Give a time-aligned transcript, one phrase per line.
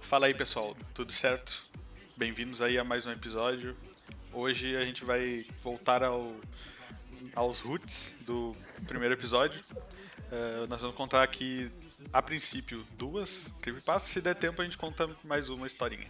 [0.00, 1.62] Fala aí pessoal, tudo certo?
[2.16, 3.76] Bem-vindos aí a mais um episódio.
[4.32, 6.32] Hoje a gente vai voltar ao,
[7.34, 8.54] aos roots do
[8.86, 9.60] primeiro episódio.
[9.72, 11.70] Uh, nós vamos contar aqui,
[12.12, 14.12] a princípio, duas creepypastas.
[14.12, 16.06] Se der tempo, a gente conta mais uma historinha.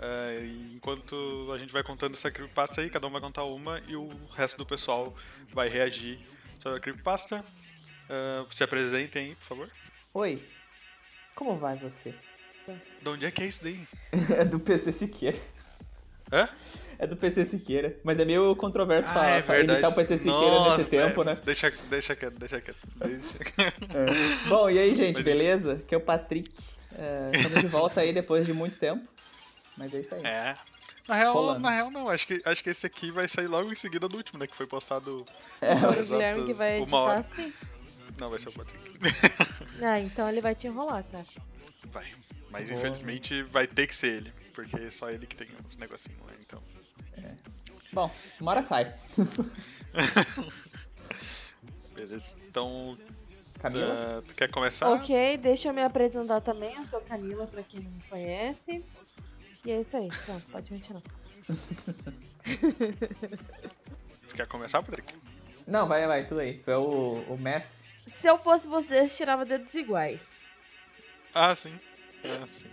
[0.00, 3.94] E enquanto a gente vai contando essa creepypasta aí, cada um vai contar uma e
[3.96, 5.14] o resto do pessoal
[5.52, 6.18] vai reagir
[6.62, 7.44] sobre a creepypasta.
[8.10, 9.68] Uh, se apresentem aí, por favor.
[10.14, 10.42] Oi,
[11.34, 12.14] como vai você?
[13.00, 13.86] De onde é que é isso daí?
[14.36, 15.38] é do PC Siqueira.
[16.32, 16.48] Hã?
[16.98, 17.96] É do PC Siqueira.
[18.04, 21.22] Mas é meio controverso Ah, falar, é falar- imitar o PC Siqueira Nossa, nesse tempo,
[21.22, 21.24] é.
[21.24, 21.38] né?
[21.44, 22.78] Deixa, deixa quieto, deixa quieto.
[22.96, 23.38] Deixa.
[23.94, 24.48] É.
[24.48, 25.82] Bom, e aí, gente, Mas- beleza?
[25.86, 26.50] Que é o Patrick.
[26.94, 29.06] É, estamos de volta aí depois de muito tempo.
[29.76, 30.22] Mas é isso aí.
[30.24, 30.56] É.
[31.08, 31.60] Na real, Rolando.
[31.60, 34.16] na real não, acho que, acho que esse aqui vai sair logo em seguida do
[34.16, 34.46] último, né?
[34.46, 35.26] Que foi postado
[35.60, 37.18] É, O Guilherme que vai editar hora.
[37.20, 37.52] assim.
[38.20, 38.82] Não, vai ser o Patrick.
[39.82, 41.24] Ah, então ele vai te enrolar, cara.
[41.86, 42.06] Vai.
[42.50, 42.78] Mas Boa.
[42.78, 46.32] infelizmente vai ter que ser ele, porque é só ele que tem uns negocinhos lá,
[46.38, 46.62] então.
[47.92, 48.08] Bom,
[48.40, 48.94] uma hora sai.
[51.94, 52.36] Beleza.
[52.48, 52.96] Então,
[53.60, 54.18] Camila?
[54.18, 54.88] ah, tu quer começar?
[54.92, 56.74] Ok, deixa eu me apresentar também.
[56.76, 58.84] Eu sou Camila, pra quem não me conhece.
[59.64, 60.08] E é isso aí.
[60.26, 61.02] Pronto, pode continuar.
[64.28, 65.14] Tu quer começar, Patrick?
[65.66, 66.58] Não, vai, vai, tu aí.
[66.58, 67.70] Tu é o, o mestre.
[68.06, 70.42] Se eu fosse vocês, tirava dedos iguais.
[71.34, 71.72] Ah, sim.
[72.24, 72.66] Ah, sim.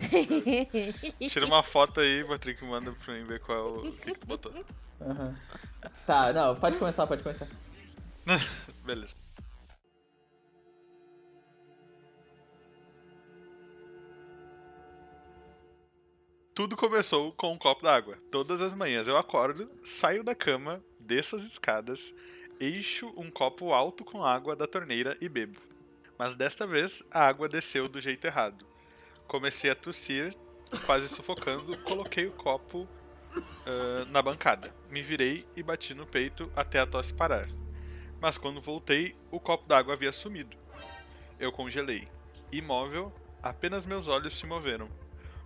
[1.30, 4.20] Tira uma foto aí, Patrick, manda pra mim ver qual é o o que, que
[4.20, 4.54] tu botou.
[5.02, 5.36] Aham.
[6.06, 7.48] Tá, não, pode começar, pode começar.
[8.86, 9.16] Beleza.
[16.60, 18.18] Tudo começou com um copo d'água.
[18.30, 22.14] Todas as manhãs eu acordo, saio da cama, desço as escadas,
[22.60, 25.58] encho um copo alto com água da torneira e bebo.
[26.18, 28.66] Mas desta vez a água desceu do jeito errado.
[29.26, 30.36] Comecei a tossir,
[30.86, 32.86] quase sufocando, coloquei o copo
[33.66, 34.76] ah, na bancada.
[34.90, 37.48] Me virei e bati no peito até a tosse parar
[38.20, 40.58] mas quando voltei, o copo d'água havia sumido.
[41.40, 42.06] Eu congelei.
[42.52, 44.90] Imóvel, apenas meus olhos se moveram,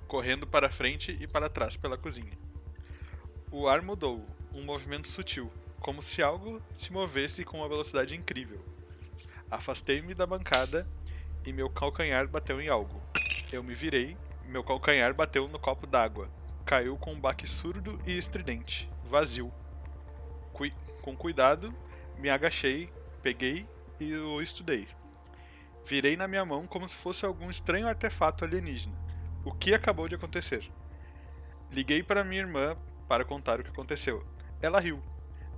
[0.07, 2.37] correndo para frente e para trás pela cozinha.
[3.51, 8.63] O ar mudou, um movimento sutil, como se algo se movesse com uma velocidade incrível.
[9.49, 10.87] Afastei-me da bancada
[11.45, 13.01] e meu calcanhar bateu em algo.
[13.51, 16.29] Eu me virei, meu calcanhar bateu no copo d'água.
[16.65, 19.53] Caiu com um baque surdo e estridente, vazio.
[20.53, 21.75] Cui- com cuidado,
[22.17, 22.89] me agachei,
[23.21, 23.67] peguei
[23.99, 24.87] e o estudei.
[25.85, 28.95] Virei na minha mão como se fosse algum estranho artefato alienígena.
[29.43, 30.69] O que acabou de acontecer?
[31.71, 32.75] Liguei para minha irmã
[33.07, 34.25] para contar o que aconteceu.
[34.61, 35.03] Ela riu.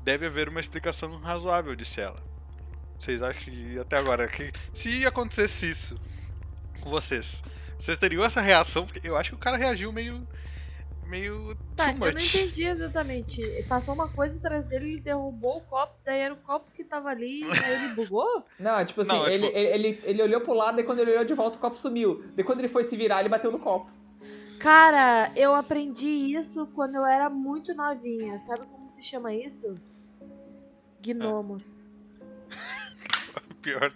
[0.03, 2.21] Deve haver uma explicação razoável, disse ela.
[2.97, 5.99] Vocês acham que até agora, que se acontecesse isso
[6.79, 7.43] com vocês,
[7.77, 8.85] vocês teriam essa reação?
[8.85, 10.25] Porque eu acho que o cara reagiu meio.
[11.07, 11.55] Meio.
[11.75, 13.41] Tá, too eu não entendi exatamente.
[13.67, 17.09] Passou uma coisa atrás dele, ele derrubou o copo, daí era o copo que tava
[17.09, 18.43] ali, daí ele bugou?
[18.59, 20.99] Não, tipo assim, Não, é ele, tipo- ele, ele, ele olhou pro lado e quando
[20.99, 22.23] ele olhou de volta o copo sumiu.
[22.35, 23.89] Daí quando ele foi se virar, ele bateu no copo.
[24.59, 28.39] Cara, eu aprendi isso quando eu era muito novinha.
[28.39, 29.75] Sabe como se chama isso?
[31.01, 31.89] Gnomos.
[33.61, 33.91] Pior.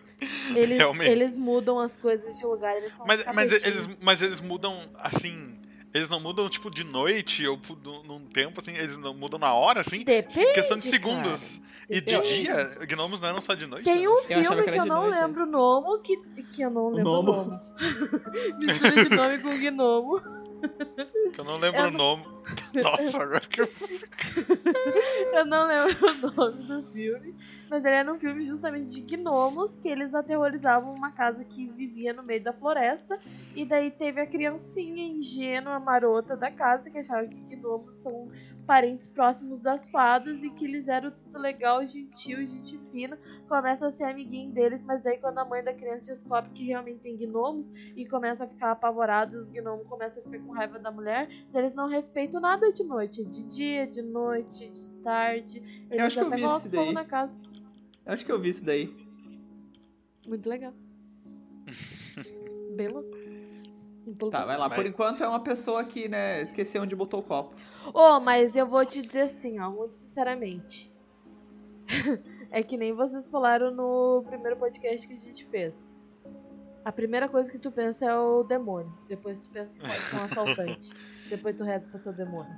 [0.55, 1.09] Eles, Realmente.
[1.09, 5.58] eles mudam as coisas de lugar, eles são Mas, mas, eles, mas eles mudam assim.
[5.93, 7.59] Eles não mudam, tipo, de noite ou
[8.05, 10.03] num- tempo, assim, eles não mudam na hora, assim?
[10.03, 10.95] Depende, questão de cara.
[10.95, 11.61] segundos.
[11.89, 12.43] E de Depende.
[12.43, 13.85] dia, gnomos não eram só de noite?
[13.85, 14.07] Tem né?
[14.07, 16.69] um Eu filme que que, era eu não noite, lembro o nome, que, que eu
[16.69, 17.59] não lembro o nome.
[18.61, 20.21] Mistura de nome com gnomo.
[21.33, 22.25] Que eu não lembro Eu o nome.
[22.73, 23.69] Nossa, agora que eu.
[25.33, 27.35] Eu não lembro o nome do filme,
[27.69, 32.13] mas ele era um filme justamente de gnomos que eles aterrorizavam uma casa que vivia
[32.13, 33.19] no meio da floresta.
[33.55, 38.29] E daí teve a criancinha ingênua, marota da casa que achava que gnomos são
[38.69, 43.17] parentes próximos das fadas e que eles eram tudo legal, gentil, gente fina.
[43.47, 46.99] Começa a ser amiguinho deles, mas daí quando a mãe da criança descobre que realmente
[46.99, 50.91] tem gnomos e começa a ficar apavorado, os gnomos começam a ficar com raiva da
[50.91, 55.87] mulher, daí eles não respeitam nada de noite, de dia, de noite, de tarde.
[55.89, 56.93] Eles acho que eu até vi fogo daí.
[56.93, 57.41] na casa.
[58.05, 58.95] Eu acho que eu vi isso daí.
[60.27, 60.75] Muito legal.
[62.77, 63.17] Bem louco.
[64.31, 64.69] Tá, vai lá.
[64.69, 67.55] Mas- Por enquanto é uma pessoa que, né, esqueceu onde botou o copo.
[67.93, 70.91] Ô, mas eu vou te dizer assim, ó, muito sinceramente.
[72.51, 75.95] é que nem vocês falaram no primeiro podcast que a gente fez.
[76.83, 78.91] A primeira coisa que tu pensa é o demônio.
[79.07, 80.89] Depois tu pensa que pode ser um assaltante.
[81.29, 82.55] Depois tu reza pra ser o demônio.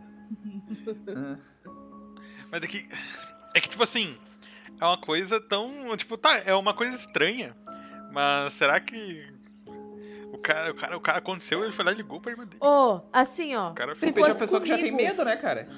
[1.08, 1.38] Ah.
[2.52, 2.88] Mas é que.
[3.56, 4.16] É que, tipo assim.
[4.80, 5.96] É uma coisa tão.
[5.98, 7.56] Tipo, tá, é uma coisa estranha.
[8.12, 9.28] Mas será que.
[10.42, 12.60] O cara, o cara, o cara aconteceu, ele foi lá e ligou pra irmã dele.
[12.64, 13.70] Ô, assim, ó.
[13.70, 15.70] O cara se é uma fosse pessoa que já tem comigo- medo, né, cara?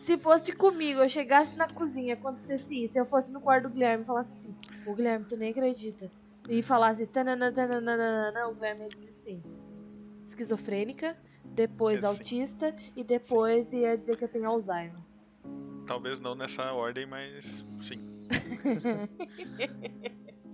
[0.00, 4.02] Se fosse comigo, eu chegasse na cozinha, acontecesse isso, eu fosse no quarto do Guilherme
[4.02, 4.52] e falasse assim,
[4.84, 6.10] o Guilherme, tu nem acredita.
[6.48, 7.48] E falasse, tanana,
[8.48, 9.40] o Guilherme ia dizer assim,
[10.26, 12.08] esquizofrênica, depois É, sim.
[12.08, 14.98] autista e depois ia dizer que eu tenho Alzheimer.
[15.86, 18.00] Talvez não nessa ordem, mas sim.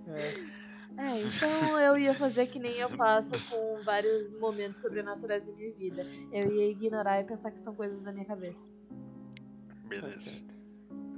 [0.07, 0.64] É.
[0.97, 5.73] É, então eu ia fazer que nem eu faço com vários momentos sobrenaturais da minha
[5.75, 6.07] vida.
[6.33, 8.73] Eu ia ignorar e pensar que são coisas da minha cabeça.
[8.89, 10.21] Tá Beleza.
[10.21, 10.55] certo.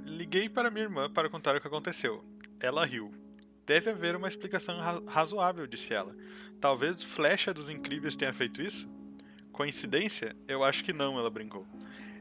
[0.03, 2.23] Liguei para minha irmã para contar o que aconteceu.
[2.59, 3.11] Ela riu.
[3.65, 6.15] Deve haver uma explicação ra- razoável, disse ela.
[6.59, 8.89] Talvez Flecha dos Incríveis tenha feito isso?
[9.51, 10.35] Coincidência?
[10.47, 11.67] Eu acho que não, ela brincou.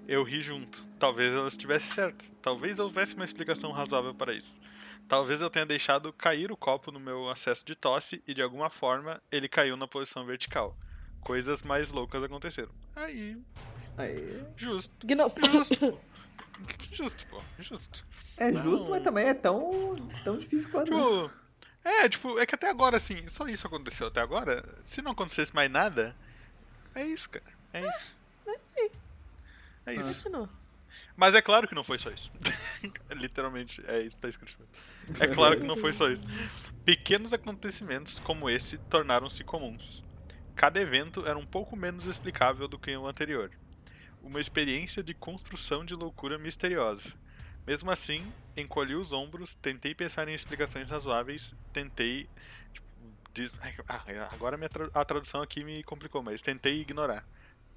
[0.06, 0.86] Eu ri junto.
[0.98, 2.24] Talvez ela estivesse certa.
[2.42, 4.60] Talvez houvesse uma explicação razoável para isso.
[5.08, 8.68] Talvez eu tenha deixado cair o copo no meu acesso de tosse e de alguma
[8.70, 10.76] forma ele caiu na posição vertical.
[11.20, 12.72] Coisas mais loucas aconteceram.
[12.94, 13.36] Aí,
[13.96, 14.44] Aí.
[14.56, 15.06] justo.
[15.06, 15.98] Gno- Justo, pô.
[16.92, 17.42] Justo, pô.
[17.58, 18.06] Justo.
[18.36, 18.90] É justo, Não.
[18.92, 19.94] mas também é tão,
[20.24, 20.86] tão difícil quanto.
[20.90, 21.30] Tipo,
[21.84, 24.64] é, tipo, é que até agora, assim, só isso aconteceu até agora.
[24.82, 26.16] Se não acontecesse mais nada,
[26.94, 27.44] é isso, cara.
[27.72, 28.16] É isso.
[28.46, 28.90] Mas sim,
[29.86, 30.22] É isso.
[30.24, 30.48] continua.
[31.16, 32.30] Mas é claro que não foi só isso.
[33.14, 34.56] Literalmente, é isso que tá escrito.
[35.20, 36.26] É claro que não foi só isso.
[36.84, 40.04] Pequenos acontecimentos como esse tornaram-se comuns.
[40.54, 43.50] Cada evento era um pouco menos explicável do que o anterior.
[44.22, 47.14] Uma experiência de construção de loucura misteriosa.
[47.66, 52.28] Mesmo assim, encolhi os ombros, tentei pensar em explicações razoáveis, tentei.
[52.72, 52.86] Tipo,
[53.34, 53.52] diz-
[53.88, 57.26] ah, agora minha tra- a tradução aqui me complicou, mas tentei ignorar.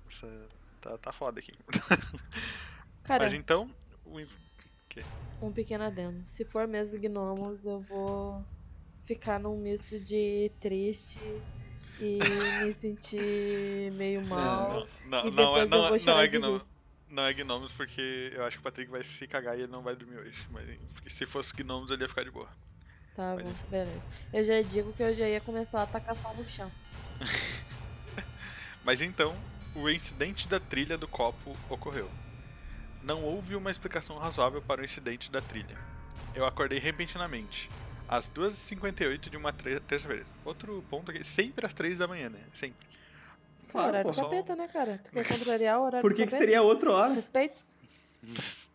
[0.10, 0.48] Essa-
[0.82, 1.54] tá, tá foda aqui.
[3.04, 3.70] Cara, Mas então,
[4.06, 4.20] o
[4.98, 5.06] ins-
[5.42, 6.24] um pequeno adendo.
[6.28, 8.44] Se for mesmo gnomos, eu vou
[9.06, 11.20] ficar num misto de triste
[12.00, 12.20] e
[12.64, 14.88] me sentir meio mal.
[15.06, 16.62] Não, não, é, não, é- não chorar é de gnomo.
[17.10, 19.82] Não é gnomos porque eu acho que o Patrick vai se cagar e ele não
[19.82, 20.46] vai dormir hoje.
[20.52, 22.48] Mas, porque se fosse gnomos ele ia ficar de boa.
[23.16, 24.02] Tá Mas- bom, beleza.
[24.32, 26.72] Eu já digo que eu já ia começar a tacar sal no chão.
[28.84, 29.36] Mas então,
[29.76, 32.10] o incidente da trilha do copo ocorreu.
[33.10, 35.76] Não houve uma explicação razoável para o incidente da trilha.
[36.36, 37.68] Eu acordei repentinamente.
[38.08, 40.28] Às 2h58 de uma terça-feira.
[40.46, 42.40] Outro ponto aqui, sempre às 3 da manhã, né?
[42.54, 42.88] Sempre.
[43.72, 44.16] Claro, horário pô.
[44.16, 45.02] do capeta, né, cara?
[45.04, 47.14] Tu quer contrariar o horário Por do que, que seria outra hora?
[47.16, 47.66] Respeito?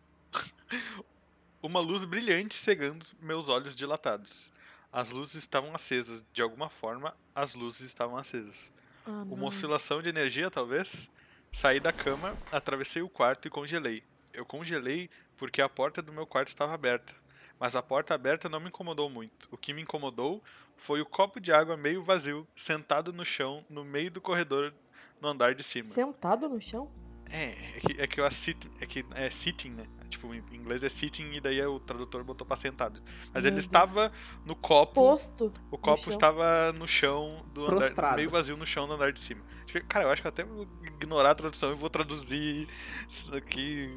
[1.63, 4.51] Uma luz brilhante cegando meus olhos dilatados.
[4.91, 6.25] As luzes estavam acesas.
[6.33, 8.69] De alguma forma, as luzes estavam acesas.
[9.07, 9.23] Ah.
[9.29, 11.09] Uma oscilação de energia, talvez?
[11.53, 14.03] Saí da cama, atravessei o quarto e congelei.
[14.35, 17.13] Eu congelei porque a porta do meu quarto estava aberta.
[17.59, 19.47] Mas a porta aberta não me incomodou muito.
[19.51, 20.43] O que me incomodou
[20.75, 24.73] foi o copo de água meio vazio, sentado no chão, no meio do corredor,
[25.21, 25.87] no andar de cima.
[25.87, 26.91] Sentado no chão?
[27.31, 29.87] É, é que, é que eu sit, é que é sitting, né?
[30.09, 33.01] Tipo, em inglês é sitting e daí o tradutor botou pra sentado.
[33.33, 33.65] Mas Meu ele Deus.
[33.65, 34.11] estava
[34.45, 35.51] no copo, Posto.
[35.71, 36.13] o copo chão.
[36.13, 39.43] estava no chão do andar, meio vazio no chão do andar de cima.
[39.87, 40.45] Cara, eu acho que eu até
[40.95, 42.67] ignorar a tradução e vou traduzir
[43.07, 43.89] isso aqui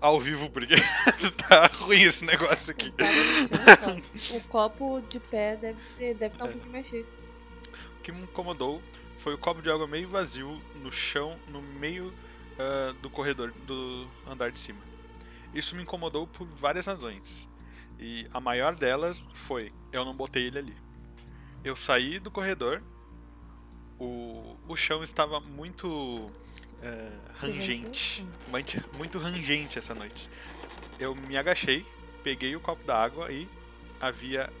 [0.00, 0.74] ao vivo, porque
[1.48, 2.92] tá ruim esse negócio aqui.
[2.98, 4.02] Chão, cara.
[4.30, 6.66] O copo de pé deve ser, deve estar um É.
[6.66, 7.06] mais cheio.
[7.98, 8.82] O que me incomodou
[9.18, 12.12] foi o copo de água meio vazio no chão, no meio
[12.58, 14.80] ah, do corredor do andar de cima.
[15.52, 17.48] Isso me incomodou por várias razões.
[17.98, 20.76] E a maior delas foi: eu não botei ele ali.
[21.64, 22.82] Eu saí do corredor,
[23.98, 26.30] o, o chão estava muito
[26.82, 28.26] eh, rangente.
[28.48, 30.28] Muito, muito rangente essa noite.
[30.98, 31.86] Eu me agachei,
[32.22, 33.48] peguei o copo da água e
[34.00, 34.52] havia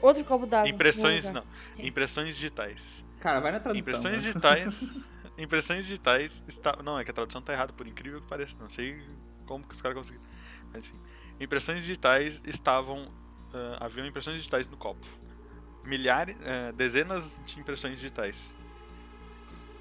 [0.00, 0.68] Outro copo d'água.
[0.68, 1.44] impressões, não,
[1.78, 3.04] impressões digitais.
[3.20, 3.80] Cara, vai na tradução.
[3.80, 4.20] Impressões né?
[4.20, 4.94] digitais.
[5.38, 8.70] impressões digitais está, não é que a tradução tá errada, por incrível que pareça, não
[8.70, 9.02] sei
[9.46, 10.24] como que os caras conseguiram.
[10.72, 10.98] Mas enfim,
[11.40, 13.10] impressões digitais estavam
[13.54, 15.06] ah, haviam impressões digitais no copo.
[15.84, 18.56] Milhares, ah, dezenas de impressões digitais.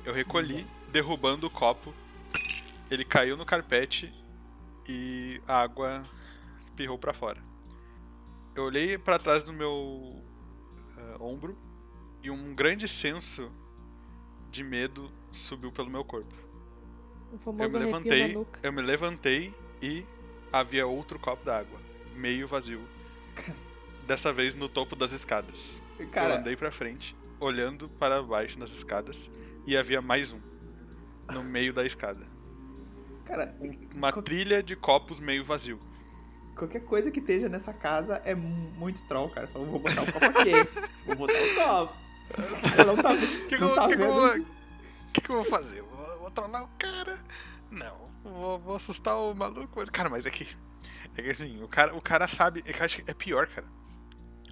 [0.06, 1.94] Eu recolhi, derrubando o copo.
[2.92, 4.14] Ele caiu no carpete
[4.88, 6.04] e a água
[6.62, 7.42] espirrou pra fora.
[8.56, 10.24] Eu olhei pra trás do meu
[10.98, 11.58] ah, ombro
[12.22, 13.52] e um grande senso
[14.52, 16.34] de medo subiu pelo meu corpo.
[17.46, 20.06] Eu me levantei, eu me levantei e
[20.52, 21.80] havia outro copo d'água,
[22.16, 22.88] meio vazio.
[24.06, 25.82] Dessa vez no topo das escadas.
[26.06, 29.32] Eu Cara, andei pra frente, olhando para baixo nas escadas
[29.66, 30.40] e havia mais um
[31.32, 32.26] no meio da escada.
[33.26, 33.56] cara,
[33.94, 35.80] Uma Co- trilha de copos meio vazio.
[36.56, 39.48] qualquer coisa que esteja nessa casa é mu- muito troll, cara.
[39.50, 40.52] Então, vou botar o copo aqui.
[41.06, 41.56] vou botar o
[41.88, 42.04] copo.
[42.78, 44.20] Ela não tá, O que, que, não eu- tá que que eu vendo.
[44.22, 44.46] vou-
[45.14, 45.82] que que eu vou fazer?
[45.82, 47.18] Vou, vou trollar o cara?
[47.72, 48.10] Não.
[48.24, 49.86] Vou, vou assustar o maluco?
[49.92, 50.48] Cara, mas é que.
[51.18, 52.64] É que assim, o cara, o cara sabe.
[52.66, 53.68] É que eu acho que é pior, cara.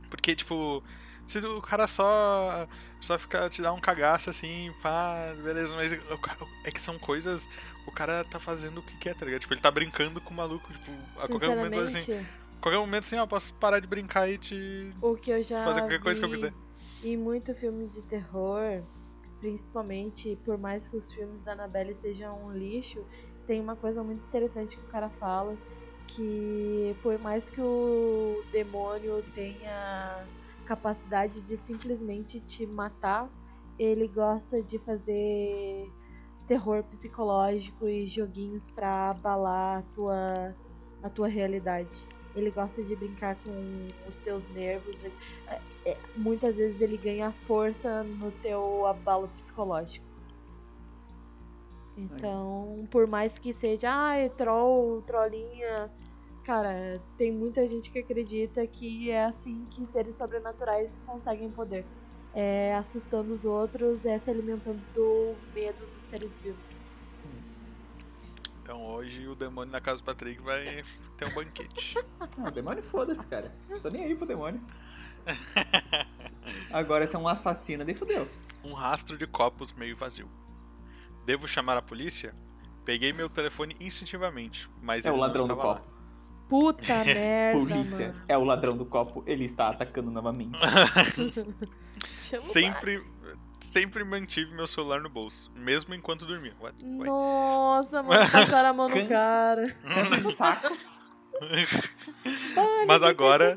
[0.09, 0.83] Porque, tipo.
[1.31, 2.67] Se o cara só.
[2.99, 7.47] Só ficar te dar um cagaço assim, pá, beleza, mas cara- é que são coisas.
[7.87, 9.41] O cara tá fazendo o que quer, tá ligado?
[9.41, 12.27] Tipo, ele tá brincando com o maluco, tipo, a qualquer momento assim.
[12.59, 14.93] Qualquer momento assim, ó, posso parar de brincar e te.
[15.01, 16.53] o que eu já Fazer qualquer coisa que eu vi quiser.
[17.03, 18.83] Em muito filme de terror,
[19.39, 23.03] principalmente, por mais que os filmes da Annabelle sejam um lixo,
[23.47, 25.57] tem uma coisa muito interessante que o cara fala,
[26.07, 30.27] que por mais que o demônio tenha
[30.71, 33.29] capacidade de simplesmente te matar,
[33.77, 35.91] ele gosta de fazer
[36.47, 40.55] terror psicológico e joguinhos pra abalar a tua,
[41.03, 42.07] a tua realidade.
[42.33, 45.03] Ele gosta de brincar com os teus nervos.
[45.03, 50.05] é- é- muitas vezes ele ganha força no teu abalo psicológico.
[51.97, 55.91] Então, por mais que seja, ah, troll, trollinha,
[56.43, 61.85] cara, tem muita gente que acredita que é assim que seres sobrenaturais conseguem poder.
[62.33, 66.79] É assustando os outros, é se alimentando do medo dos seres vivos.
[68.61, 70.83] Então hoje o demônio na casa do Patrick vai
[71.17, 71.95] ter um banquete.
[72.37, 73.51] Não, demônio foda-se, cara.
[73.81, 74.61] Tô nem aí pro demônio.
[76.71, 78.27] Agora, se é um assassino, daí fudeu.
[78.63, 80.29] um rastro de copos meio vazio.
[81.25, 82.33] Devo chamar a polícia?
[82.85, 85.83] Peguei meu telefone instintivamente, mas É ele o não ladrão do estava lá.
[86.51, 88.25] Puta merda, Polícia mano.
[88.27, 90.59] é o ladrão do copo, ele está atacando novamente.
[92.37, 93.01] Sempre,
[93.61, 96.53] sempre mantive meu celular no bolso, mesmo enquanto dormia.
[96.59, 96.83] What?
[96.83, 99.69] Nossa, mano, passaram a mão no cara.
[99.75, 100.77] Cansa de saco.
[102.57, 103.55] Ah, Mas agora-.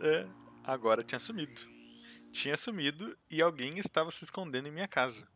[0.00, 0.26] É,
[0.64, 1.60] agora tinha sumido.
[2.32, 5.26] Tinha sumido e alguém estava se escondendo em minha casa.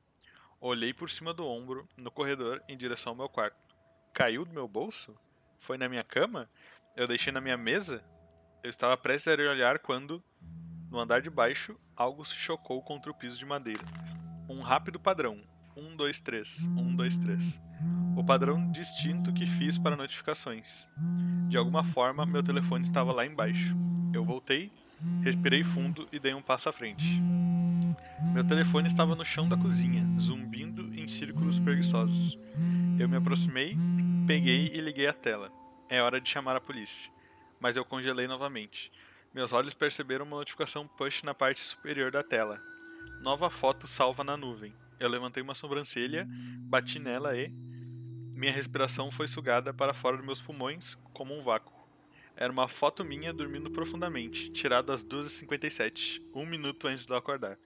[0.60, 3.56] Olhei por cima do ombro, no corredor, em direção ao meu quarto.
[4.12, 5.14] Caiu do meu bolso?
[5.58, 6.48] Foi na minha cama?
[6.96, 8.02] Eu deixei na minha mesa?
[8.62, 10.22] Eu estava prestes a olhar quando,
[10.90, 13.82] no andar de baixo, algo se chocou contra o piso de madeira.
[14.48, 15.40] Um rápido padrão.
[15.76, 16.66] 1, 2, 3.
[16.66, 17.62] 1, 2, 3.
[18.16, 20.88] O padrão distinto que fiz para notificações.
[21.48, 23.74] De alguma forma, meu telefone estava lá embaixo.
[24.12, 24.72] Eu voltei,
[25.22, 27.20] respirei fundo e dei um passo à frente.
[28.34, 32.38] Meu telefone estava no chão da cozinha, zumbindo em círculos preguiçosos.
[32.98, 33.76] Eu me aproximei,
[34.26, 35.59] peguei e liguei a tela.
[35.90, 37.12] É hora de chamar a polícia.
[37.58, 38.90] Mas eu congelei novamente.
[39.34, 42.62] Meus olhos perceberam uma notificação push na parte superior da tela.
[43.20, 44.72] Nova foto salva na nuvem.
[44.98, 46.26] Eu levantei uma sobrancelha,
[46.62, 47.48] bati nela e.
[48.34, 51.78] Minha respiração foi sugada para fora dos meus pulmões como um vácuo.
[52.36, 57.58] Era uma foto minha dormindo profundamente, tirada às 2h57, um minuto antes de eu acordar.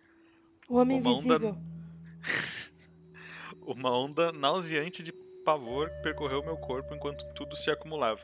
[0.69, 1.59] O homem Uma onda- invisível.
[3.63, 5.13] Uma onda nauseante de
[5.45, 8.23] pavor percorreu meu corpo enquanto tudo se acumulava.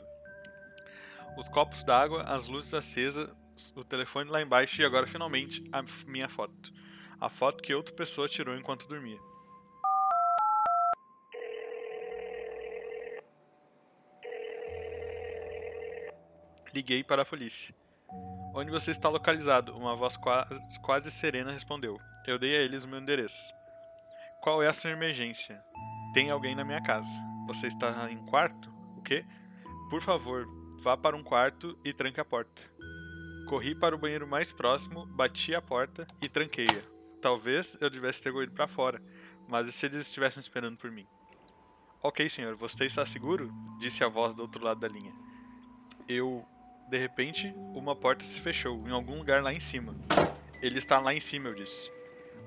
[1.36, 3.30] Os copos d'água, as luzes acesas,
[3.76, 6.72] o telefone lá embaixo e agora finalmente a minha foto.
[7.20, 9.18] A foto que outra pessoa tirou enquanto dormia.
[16.72, 17.74] Liguei para a polícia.
[18.54, 19.76] Onde você está localizado?
[19.76, 20.48] Uma voz qua-
[20.82, 21.98] quase serena respondeu.
[22.26, 23.52] Eu dei a eles o meu endereço.
[24.40, 25.62] Qual é a sua emergência?
[26.12, 27.08] Tem alguém na minha casa.
[27.46, 28.72] Você está em quarto?
[28.96, 29.24] O quê?
[29.88, 30.46] Por favor,
[30.82, 32.62] vá para um quarto e tranque a porta.
[33.46, 36.82] Corri para o banheiro mais próximo, bati a porta e tranquei-a.
[37.20, 39.02] Talvez eu devesse ter ido para fora,
[39.48, 41.06] mas se eles estivessem esperando por mim?
[42.02, 43.52] Ok, senhor, você está seguro?
[43.78, 45.12] Disse a voz do outro lado da linha.
[46.08, 46.46] Eu.
[46.88, 49.94] De repente, uma porta se fechou em algum lugar lá em cima.
[50.62, 51.92] Ele está lá em cima, eu disse.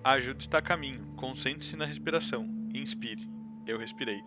[0.04, 1.14] A ajuda está a caminho.
[1.16, 2.44] Concentre-se na respiração.
[2.74, 3.30] Inspire.
[3.68, 4.24] Eu respirei.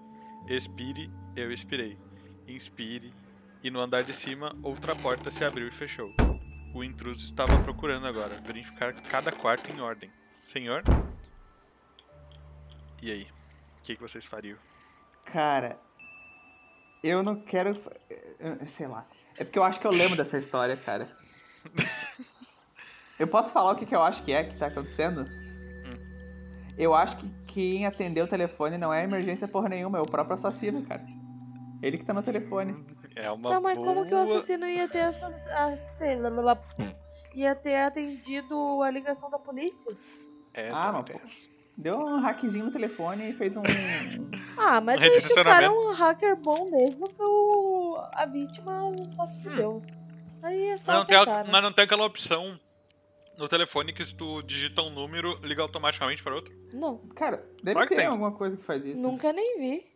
[0.49, 1.11] Expire.
[1.35, 1.99] Eu expirei.
[2.47, 3.13] Inspire.
[3.63, 6.13] E no andar de cima, outra porta se abriu e fechou.
[6.75, 10.11] O intruso estava procurando agora verificar cada quarto em ordem.
[10.33, 10.83] Senhor?
[13.03, 13.23] E aí?
[13.79, 14.59] O que, que vocês fariam?
[15.25, 15.79] Cara,
[17.03, 17.71] eu não quero.
[18.39, 19.05] eu- Sei lá.
[19.37, 21.09] É porque eu acho que eu lembro dessa história, cara.
[23.19, 25.25] Eu posso falar o que, que eu acho que é que tá acontecendo?
[26.77, 27.27] Eu acho que
[27.57, 31.03] quem atendeu o telefone não é emergência porra nenhuma, é o próprio assassino, cara.
[31.83, 32.85] Ele que tá no telefone.
[33.15, 35.27] É uma Tá, mas como que o boa- assassino ia ter essa.
[35.27, 36.59] a-
[37.35, 39.91] ia ter atendido a ligação da polícia?
[40.53, 41.57] É, Ah, tá, mas, tem pô.
[41.79, 43.63] Deu um hackzinho no telefone e fez um.
[44.59, 45.73] Ah, mas Um é redirecionamento.
[45.73, 49.83] um hacker bom mesmo, que o a vítima só se fudeu.
[50.43, 51.51] Aí é só Mas não, tem, aceitar, a- né?
[51.53, 52.59] mas não tem aquela opção
[53.39, 56.55] no telefone que se tu digita um número, liga automaticamente para outro?
[56.73, 58.07] Não, Cara, deve Claro ter tem.
[58.07, 59.01] alguma coisa que faz isso.
[59.01, 59.87] nunca nem vi.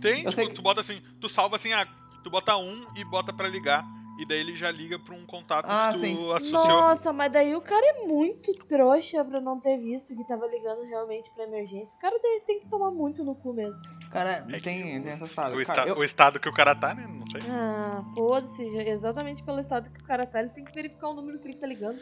[0.00, 1.86] Tem, Eu tipo, que- tu bota assim, tu salva assim, ah,
[2.24, 3.84] tu bota um e bota pra ligar.
[4.20, 6.32] E daí ele já liga pra um contato Ah, que tu sim.
[6.32, 6.66] associou.
[6.66, 10.82] Nossa, mas daí o cara é muito trouxa pra não ter visto que tava ligando
[10.88, 11.96] realmente pra emergência.
[11.96, 13.80] O cara tem- tem que tomar muito no cu mesmo.
[14.10, 15.60] Cara, É tem, o- tem essas O, paradas.
[15.60, 17.06] esta- eu- o estado que o cara tá, né?
[17.06, 17.40] Não sei.
[17.48, 18.64] Ah, foda-se.
[18.66, 21.56] Exatamente pelo estado que o cara tá, ele tem que verificar o número que ele
[21.56, 22.00] tá ligando.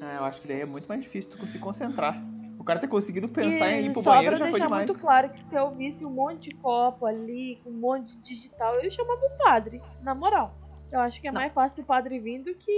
[0.00, 2.20] É, eu acho que daí é muito mais difícil tu se concentrar.
[2.58, 4.66] O cara ter conseguido pensar em e ir pro só banheiro pra já foi deixar
[4.66, 4.86] demais.
[4.88, 8.22] muito claro que se eu visse um monte de copo ali, com um monte de
[8.34, 10.54] digital, eu chamava o padre, na moral.
[10.92, 11.40] Eu acho que é Não.
[11.40, 12.70] mais fácil o padre vir do que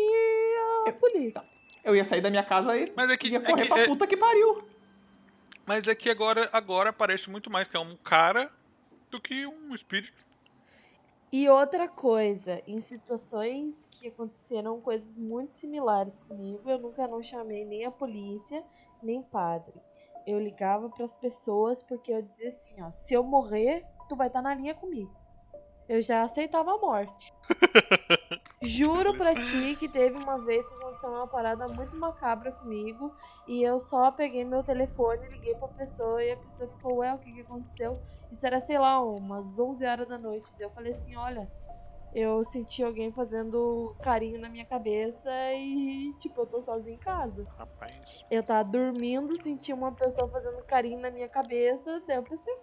[0.86, 1.42] a Eu- polícia.
[1.84, 3.78] Eu ia sair da minha casa e Mas é que, ia é correr que- pra
[3.80, 4.62] é- puta que pariu.
[5.66, 8.50] mas é que agora, agora parece muito mais que é um cara
[9.10, 10.24] do que um espírito.
[11.34, 17.64] E outra coisa, em situações que aconteceram coisas muito similares comigo, eu nunca não chamei
[17.64, 18.62] nem a polícia,
[19.02, 19.72] nem padre.
[20.26, 24.42] Eu ligava pras pessoas porque eu dizia assim, ó, se eu morrer, tu vai estar
[24.42, 25.10] na linha comigo.
[25.88, 27.32] Eu já aceitava a morte.
[28.62, 33.10] Juro pra ti que teve uma vez que aconteceu uma parada muito macabra comigo
[33.48, 37.18] e eu só peguei meu telefone, liguei pra pessoa e a pessoa ficou, ué, o
[37.18, 37.98] que que aconteceu?
[38.32, 40.54] Isso era, sei lá, umas 11 horas da noite.
[40.56, 41.46] Daí eu falei assim: olha,
[42.14, 47.46] eu senti alguém fazendo carinho na minha cabeça e, tipo, eu tô sozinha em casa.
[47.58, 48.24] Rapaz.
[48.30, 52.02] Eu tava dormindo, senti uma pessoa fazendo carinho na minha cabeça.
[52.06, 52.54] Daí eu pensei: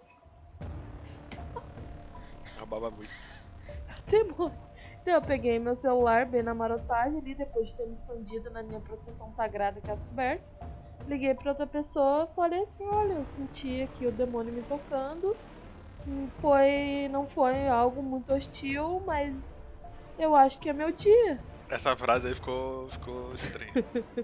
[2.58, 3.08] É o bababui.
[4.10, 4.58] demônio.
[5.04, 8.62] Daí eu peguei meu celular bem na marotagem ali, depois de ter me escondido na
[8.62, 10.44] minha proteção sagrada que é as cobertas.
[11.06, 15.32] Liguei pra outra pessoa, falei assim: olha, eu senti aqui o demônio me tocando.
[16.40, 17.08] Foi.
[17.10, 19.32] Não foi algo muito hostil, mas
[20.18, 21.40] eu acho que é meu dia.
[21.68, 23.72] Essa frase aí ficou, ficou estranha.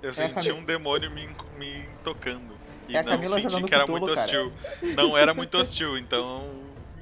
[0.02, 2.56] Eu a senti um demônio me, me tocando.
[2.88, 4.20] E É a não senti que era Cthulhu, muito cara.
[4.26, 4.52] hostil.
[4.94, 6.42] Não era muito hostil, então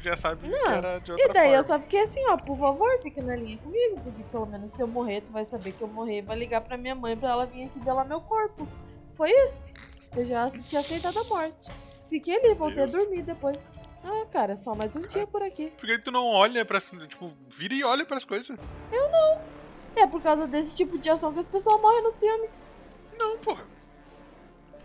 [0.03, 1.57] já sabe Não, que era de outra E daí forma.
[1.57, 4.83] eu só fiquei assim, ó, por favor, fica na linha comigo, porque pelo menos se
[4.83, 7.47] eu morrer, tu vai saber que eu morri, vai ligar pra minha mãe pra ela
[7.47, 8.69] vir aqui velar meu corpo.
[9.15, 9.73] Foi isso.
[10.15, 11.71] Eu já tinha aceitado a morte.
[12.11, 13.03] Fiquei ali, voltei a Deus.
[13.03, 13.59] dormir depois.
[14.05, 15.71] Ah, cara, só mais um dia por aqui.
[15.79, 16.81] Por que tu não olha pra.
[16.81, 18.57] Tipo, vira e olha pras coisas?
[19.97, 22.49] É por causa desse tipo de ação que as pessoas morrem no filme.
[23.19, 23.65] Não, porra.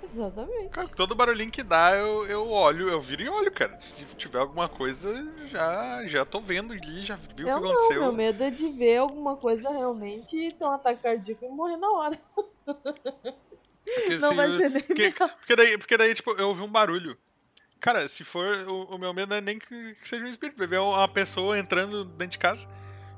[0.03, 0.69] Exatamente.
[0.69, 3.79] Cara, todo barulhinho que dá, eu, eu olho, eu viro e olho, cara.
[3.82, 5.12] Se tiver alguma coisa,
[5.47, 8.01] já, já tô vendo ali, já viu o eu que não, aconteceu.
[8.01, 11.77] meu medo é de ver alguma coisa realmente e ter um ataque cardíaco e morrer
[11.77, 12.19] na hora.
[12.65, 16.67] Porque, Não se- vai ser nem porque, porque daí, porque daí, tipo, eu ouvi um
[16.71, 17.17] barulho.
[17.79, 18.45] Cara, se for.
[18.67, 21.07] O, o meu medo não é nem que, que seja um espírito, vai ver uma
[21.07, 22.67] pessoa entrando dentro de casa.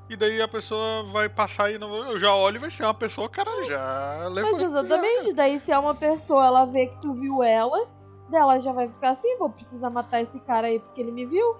[0.08, 2.92] E daí a pessoa vai passar e não, eu já olho e vai ser uma
[2.94, 4.52] pessoa, cara, já levou.
[4.52, 7.88] Mas exatamente, daí se é uma pessoa, ela vê que tu viu ela,
[8.28, 11.56] dela já vai ficar assim, vou precisar matar esse cara aí porque ele me viu.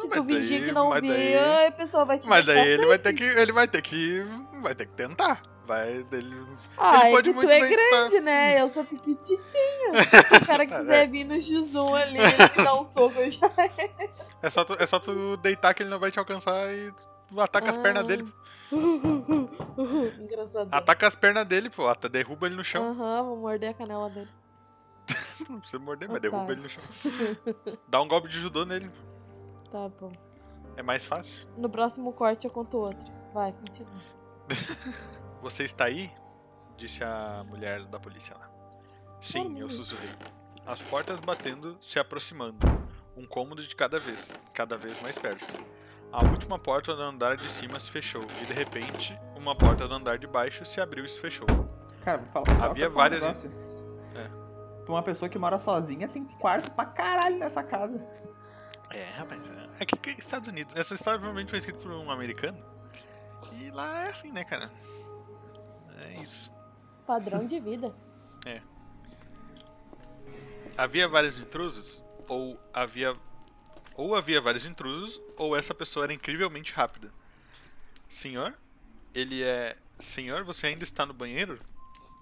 [0.00, 2.86] Se tu fingir que não viu, daí- a pessoa vai te Mas deixar aí ele
[2.86, 3.24] vai ter que.
[3.24, 4.22] Ele vai ter que.
[4.62, 5.42] Vai ter que tentar.
[5.66, 6.04] Vai.
[6.12, 6.46] Ele,
[6.76, 8.60] Ah, ele pode que tu muito é bem grande, né?
[8.60, 9.92] Eu sou piquititinha.
[10.28, 11.06] Se o cara quiser É.
[11.06, 13.50] vir no X1 ali, ele dá um soco, eu já...
[14.42, 16.92] é, só tu, é só tu deitar que ele não vai te alcançar e
[17.28, 18.06] tu ataca as pernas Ah.
[18.06, 18.32] dele.
[20.20, 20.68] Engraçado.
[20.72, 21.86] Ataca as pernas dele, pô.
[21.88, 22.90] Até derruba ele no chão.
[22.90, 24.28] Aham, vou morder a canela dele.
[25.48, 26.30] Não precisa morder, mas Otário.
[26.32, 26.82] derruba ele no chão.
[27.88, 28.90] Dá um golpe de judô nele.
[29.70, 30.10] Tá bom.
[30.76, 31.46] É mais fácil.
[31.56, 33.12] No próximo corte eu conto outro.
[33.34, 33.92] Vai, continua.
[35.42, 36.10] Você está aí?
[36.76, 38.48] Disse a mulher da polícia lá.
[39.20, 40.08] Sim, eu sussurrei.
[40.66, 42.58] As portas batendo, se aproximando.
[43.16, 45.44] Um cômodo de cada vez, cada vez mais perto.
[46.12, 49.94] A última porta do andar de cima se fechou, e de repente, uma porta do
[49.94, 51.46] andar de baixo se abriu e se fechou.
[52.02, 53.50] Cara, vou falar só Havia um várias- negócio.
[54.14, 54.28] É.
[54.84, 57.98] Pra uma pessoa que mora sozinha, tem quarto pra caralho nessa casa.
[58.90, 59.40] É, rapaz,
[59.80, 60.74] é que, que Estados Unidos.
[60.76, 62.58] Essa história provavelmente foi escrita por um americano.
[63.58, 64.70] E lá é assim, né, cara?
[66.02, 66.50] É isso.
[67.06, 67.94] Padrão de vida.
[70.76, 72.02] Havia vários intrusos?
[72.28, 73.14] Ou havia.
[73.94, 77.12] Ou havia vários intrusos, ou essa pessoa era incrivelmente rápida.
[78.08, 78.54] Senhor?
[79.14, 79.76] Ele é.
[79.98, 81.58] Senhor, você ainda está no banheiro?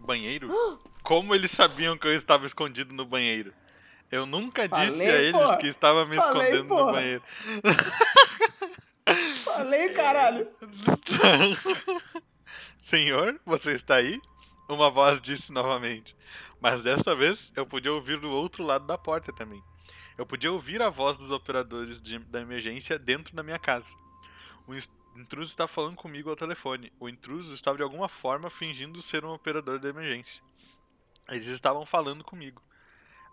[0.00, 0.50] Banheiro?
[1.04, 3.54] Como eles sabiam que eu estava escondido no banheiro?
[4.10, 5.56] Eu nunca disse Falei, a eles porra.
[5.58, 6.92] que estava me Falei, escondendo no porra.
[6.92, 7.22] banheiro.
[9.44, 10.48] Falei, caralho.
[12.80, 14.20] Senhor, você está aí?
[14.68, 16.16] Uma voz disse novamente.
[16.60, 19.62] Mas desta vez eu podia ouvir do outro lado da porta também.
[20.16, 23.96] Eu podia ouvir a voz dos operadores de- da emergência dentro da minha casa.
[24.66, 24.74] O
[25.18, 26.92] intruso está falando comigo ao telefone.
[27.00, 30.42] O intruso estava de alguma forma fingindo ser um operador de emergência.
[31.28, 32.62] Eles estavam falando comigo.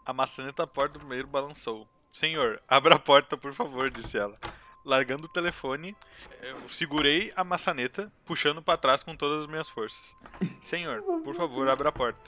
[0.06, 1.88] A maçaneta da porta do banheiro balançou.
[2.10, 4.40] Senhor, abra a porta, por favor, disse ela.
[4.88, 5.94] Largando o telefone,
[6.42, 10.16] eu segurei a maçaneta, puxando para trás com todas as minhas forças.
[10.62, 12.22] Senhor, por favor, abra a porta.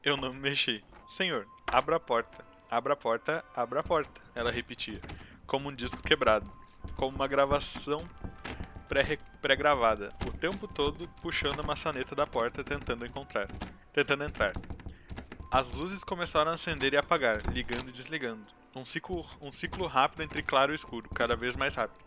[0.00, 0.84] Eu não me mexi.
[1.08, 2.46] Senhor, abra a porta.
[2.70, 4.20] Abra a porta, abra a porta.
[4.32, 5.00] Ela repetia,
[5.44, 6.48] como um disco quebrado,
[6.94, 8.08] como uma gravação
[8.88, 13.48] pré- pré-gravada, o tempo todo puxando a maçaneta da porta tentando encontrar,
[13.92, 14.52] tentando entrar.
[15.50, 18.54] As luzes começaram a acender e apagar, ligando e desligando.
[18.76, 22.04] Um ciclo, um ciclo rápido entre claro e escuro, cada vez mais rápido.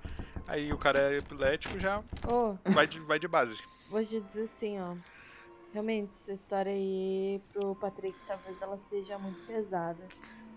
[0.48, 3.64] Aí o cara é epilético já Ô, vai de, vai de base.
[3.90, 4.96] vou te dizer assim, ó.
[5.74, 10.08] Realmente, essa história aí pro Patrick talvez ela seja muito pesada.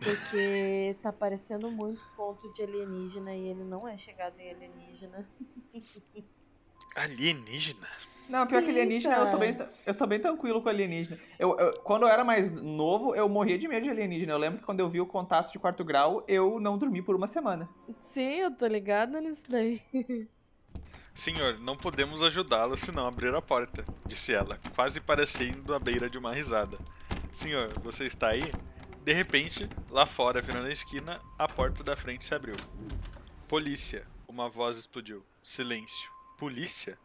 [0.03, 5.27] Porque tá parecendo muito ponto de alienígena e ele não é chegado em alienígena.
[6.95, 7.89] Alienígena?
[8.29, 9.55] Não, pior que Sim, alienígena, eu tô, bem,
[9.87, 11.19] eu tô bem tranquilo com alienígena.
[11.39, 14.33] Eu, eu- quando eu era mais novo, eu morria de medo de alienígena.
[14.33, 17.15] Eu lembro que quando eu vi o contato de quarto grau, eu não dormi por
[17.15, 17.69] uma semana.
[17.99, 19.81] Sim, eu tô ligada nisso daí.
[21.15, 26.09] Senhor, não podemos ajudá-lo se não abrir a porta, disse ela, quase parecendo à beira
[26.09, 26.79] de uma risada.
[27.35, 28.51] Senhor, você está aí?
[29.05, 32.55] De repente, lá fora, virando a esquina, a porta da frente se abriu.
[33.47, 34.07] Polícia!
[34.27, 35.23] Uma voz explodiu.
[35.43, 36.11] Silêncio.
[36.39, 36.97] Polícia?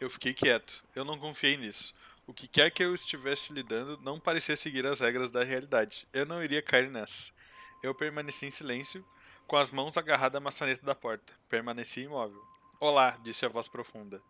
[0.00, 0.84] Eu fiquei quieto.
[0.94, 1.92] Eu não confiei nisso.
[2.24, 6.06] O que quer que eu estivesse lidando não parecia seguir as regras da realidade.
[6.12, 7.32] Eu não iria cair nessa.
[7.82, 9.04] Eu permaneci em silêncio,
[9.44, 11.32] com as mãos agarradas à maçaneta da porta.
[11.48, 12.40] Permaneci imóvel.
[12.78, 14.22] Olá, disse a voz profunda,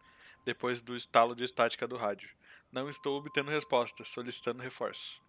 [0.43, 2.31] depois do estalo de estática do rádio.
[2.73, 5.21] Não estou obtendo resposta, solicitando reforço.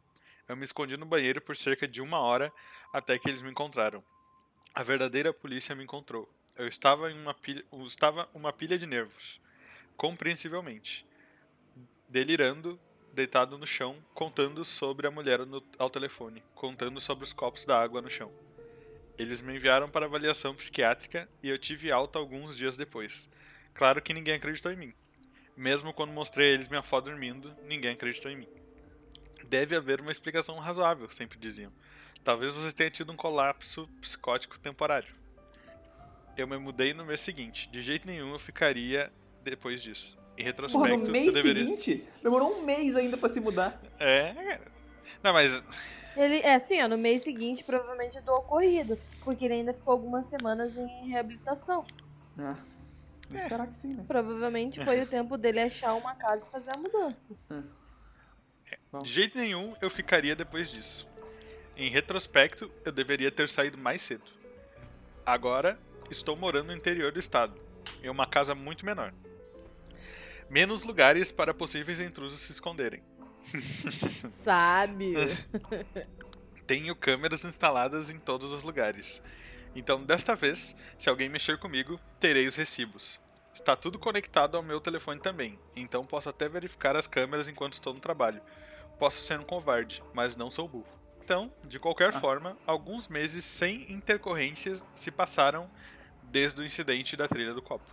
[0.48, 2.50] Eu me escondi no banheiro por cerca de uma hora
[2.94, 4.02] até que eles me encontraram.
[4.74, 6.30] A verdadeira polícia me encontrou.
[6.56, 9.42] Eu estava em uma pilha, estava uma pilha de nervos,
[10.00, 11.06] compreensivelmente.
[12.08, 12.80] Delirando,
[13.12, 17.78] deitado no chão, contando sobre a mulher no- ao telefone, contando sobre os copos da
[17.78, 18.32] água no chão.
[19.18, 23.30] Eles me enviaram para avaliação psiquiátrica e eu tive alta alguns dias depois.
[23.74, 24.94] Claro que ninguém acreditou em mim.
[25.58, 28.48] Mesmo quando mostrei a eles minha foto dormindo, ninguém acreditou em mim.
[29.50, 31.74] Deve haver uma explicação razoável, sempre diziam.
[32.24, 35.14] Talvez você tenha tido um colapso psicótico temporário.
[36.38, 37.68] Eu me mudei no mês seguinte.
[37.68, 39.12] De jeito nenhum eu ficaria
[39.44, 40.18] depois disso.
[40.38, 41.64] Em Porra, retrospecto, no eu mês deveria.
[41.64, 43.80] seguinte, demorou um mês ainda pra se mudar.
[44.00, 44.34] É.
[44.34, 44.72] cara.
[45.22, 45.62] Não, mas
[46.16, 48.98] Ele, é assim, ó, no mês seguinte, provavelmente do ocorrido.
[49.24, 51.86] Porque ele ainda ficou algumas semanas em reabilitação.
[52.38, 52.56] Ah,
[53.30, 54.04] vou esperar que sim, né?
[54.08, 57.36] Provavelmente foi o tempo dele achar uma casa e fazer a mudança.
[59.04, 61.08] De jeito nenhum eu ficaria depois disso.
[61.76, 64.24] Em retrospecto, eu deveria ter saído mais cedo.
[65.26, 65.78] Agora,
[66.10, 67.54] estou morando no interior do estado,
[68.04, 69.14] em uma casa muito menor.
[70.50, 73.04] Menos lugares para possíveis intrusos se esconderem.
[74.44, 75.14] Sabe?
[76.66, 79.22] Tenho câmeras instaladas em todos os lugares.
[79.76, 83.20] Então, desta vez, se alguém mexer comigo, terei os recibos.
[83.54, 87.94] Está tudo conectado ao meu telefone também, então posso até verificar as câmeras enquanto estou
[87.94, 88.42] no trabalho.
[88.98, 90.88] Posso ser um covarde, mas não sou burro.
[91.24, 92.20] Então, de qualquer Ah.
[92.20, 95.70] forma, alguns meses sem intercorrências se passaram
[96.24, 97.86] desde o incidente da trilha do copo.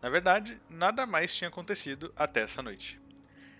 [0.00, 3.00] Na verdade, nada mais tinha acontecido até essa noite.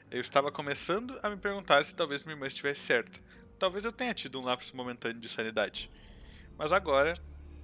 [0.08, 3.18] Eu estava começando a me perguntar se talvez minha irmã estivesse certa.
[3.58, 5.90] Talvez eu tenha tido um lapso momentâneo de sanidade.
[6.56, 7.14] Mas agora,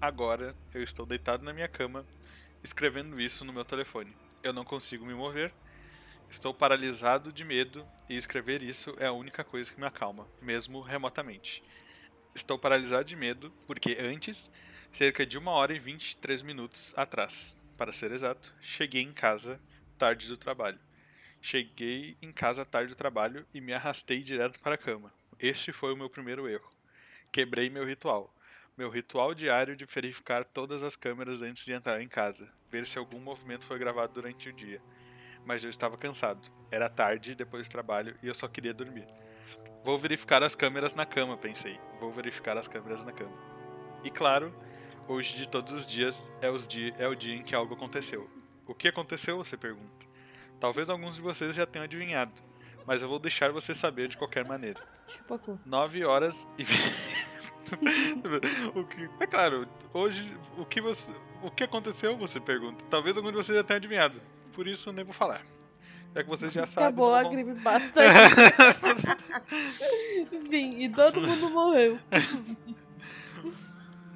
[0.01, 2.05] agora, eu estou deitado na minha cama,
[2.65, 4.15] escrevendo isso no meu telefone.
[4.43, 5.55] Eu não consigo me mover.
[6.29, 10.81] Estou paralisado de medo e escrever isso é a única coisa que me acalma, mesmo
[10.81, 11.63] remotamente.
[12.35, 14.51] Estou paralisado de medo porque antes,
[14.91, 19.61] cerca de uma hora e 23 minutos atrás, para ser exato, cheguei em casa
[19.99, 20.79] tarde do trabalho.
[21.41, 25.13] Cheguei em casa tarde do trabalho e me arrastei direto para a cama.
[25.39, 26.71] Este foi o meu primeiro erro.
[27.31, 28.35] Quebrei meu ritual.
[28.77, 32.99] Meu ritual diário de verificar todas as câmeras antes de entrar em casa, ver se
[32.99, 34.81] algum movimento foi gravado durante o dia.
[35.45, 36.51] Mas eu estava cansado.
[36.71, 39.07] Era tarde depois do trabalho e eu só queria dormir.
[39.85, 41.79] Vou verificar as câmeras na cama, pensei.
[42.01, 43.37] Vou verificar as câmeras na cama.
[44.03, 44.53] E claro,
[45.09, 48.29] hoje de todos os dias é, os di é o dia em que algo aconteceu.
[48.67, 50.07] O que aconteceu, você pergunta?
[50.59, 52.33] Talvez alguns de vocês já tenham adivinhado,
[52.87, 54.81] mas eu vou deixar você saber de qualquer maneira.
[55.07, 55.61] Chupa cu.
[55.67, 56.65] 9 horas e.
[58.75, 61.13] o que, é claro, hoje o que você.
[61.43, 62.83] O que aconteceu, você pergunta.
[62.89, 64.21] Talvez algum de vocês já tenha adivinhado.
[64.55, 65.43] Por isso nem vou falar.
[66.15, 66.89] É que vocês já sabem.
[66.89, 68.01] Acabou não a vão- creepypasta.
[70.33, 71.99] Enfim, e todo mundo morreu.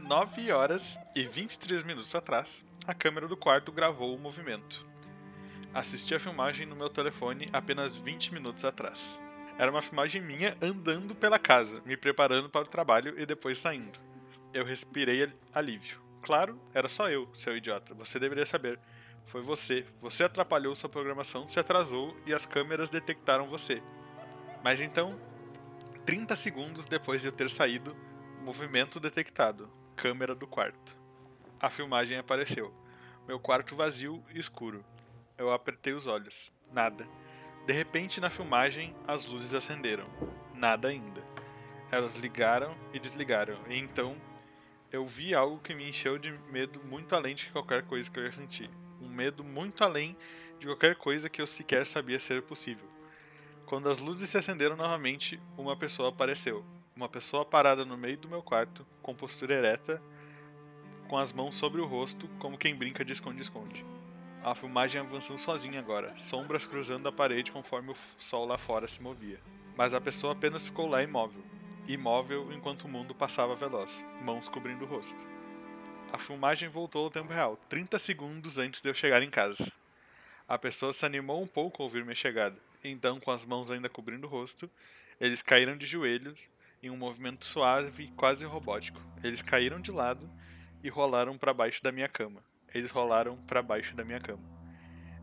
[0.09, 4.87] 9 horas e 23 minutos atrás, a câmera do quarto gravou o movimento.
[5.75, 9.21] Assisti a filmagem no meu telefone apenas 20 minutos atrás.
[9.59, 13.99] Era uma filmagem minha andando pela casa, me preparando para o trabalho e depois saindo.
[14.55, 16.01] Eu respirei al- alívio.
[16.23, 17.93] Claro, era só eu, seu idiota.
[17.93, 18.81] Você deveria saber.
[19.27, 19.85] Foi você.
[20.01, 23.83] Você atrapalhou sua programação, se atrasou e as câmeras detectaram você.
[24.65, 25.21] Mas então,
[26.07, 27.95] 30 segundos depois de eu ter saído,
[28.43, 29.71] movimento detectado.
[29.99, 30.97] Câmera do quarto.
[31.59, 32.73] A filmagem apareceu.
[33.27, 34.85] Meu quarto vazio e escuro.
[35.37, 36.55] Eu apertei os olhos.
[36.71, 37.05] Nada.
[37.67, 40.07] De repente, na filmagem, as luzes acenderam.
[40.55, 41.21] Nada ainda.
[41.91, 43.59] Elas ligaram e desligaram.
[43.69, 44.17] E então,
[44.93, 48.25] eu vi algo que me encheu de medo muito além de qualquer coisa que eu
[48.25, 48.71] ia sentir.
[49.03, 50.17] Um medo muito além
[50.61, 52.89] de qualquer coisa que eu sequer sabia ser possível.
[53.67, 56.65] Quando as luzes se acenderam novamente, uma pessoa apareceu.
[56.99, 60.03] Uma pessoa parada no meio do meu quarto, com postura ereta,
[61.07, 63.87] com as mãos sobre o rosto, como quem brinca de esconde-esconde.
[64.43, 69.01] A filmagem avançou sozinha agora, sombras cruzando a parede conforme o sol lá fora se
[69.01, 69.39] movia.
[69.77, 71.41] Mas a pessoa apenas ficou lá imóvel.
[71.87, 75.25] Imóvel enquanto o mundo passava veloz, mãos cobrindo o rosto.
[76.13, 79.73] A filmagem voltou ao tempo real, 30 segundos antes de eu chegar em casa.
[80.49, 82.59] A pessoa se animou um pouco ao ouvir minha chegada.
[82.83, 84.69] Então, com as mãos ainda cobrindo o rosto,
[85.21, 86.41] eles caíram de joelhos
[86.83, 89.01] em um movimento suave e quase robótico.
[89.23, 90.29] Eles caíram de lado
[90.83, 92.43] e rolaram para baixo da minha cama.
[92.75, 94.43] Eles rolaram para baixo da minha cama.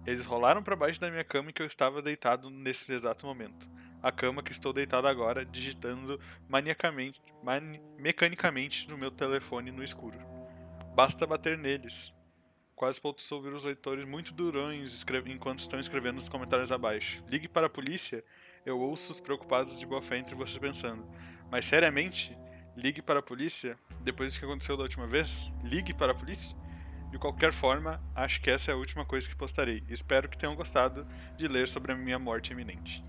[0.05, 3.69] Eles rolaram para baixo da minha cama em que eu estava deitado nesse exato momento.
[4.03, 10.19] A cama que estou deitado agora, digitando maniacamente, mani- mecanicamente no meu telefone no escuro.
[10.93, 12.13] Basta bater neles.
[12.75, 17.23] Quase posso ouvir os leitores muito durões enquanto estão escrevendo nos comentários abaixo.
[17.27, 18.23] Ligue para a polícia.
[18.65, 21.07] Eu ouço os preocupados de boa fé entre vocês pensando.
[21.51, 22.37] Mas seriamente,
[22.75, 23.77] ligue para a polícia?
[24.01, 25.51] Depois do que aconteceu da última vez?
[25.63, 26.55] Ligue para a polícia?
[27.11, 29.83] De qualquer forma, acho que essa é a última coisa que postarei.
[29.87, 33.03] Espero que tenham gostado de ler sobre a minha morte iminente.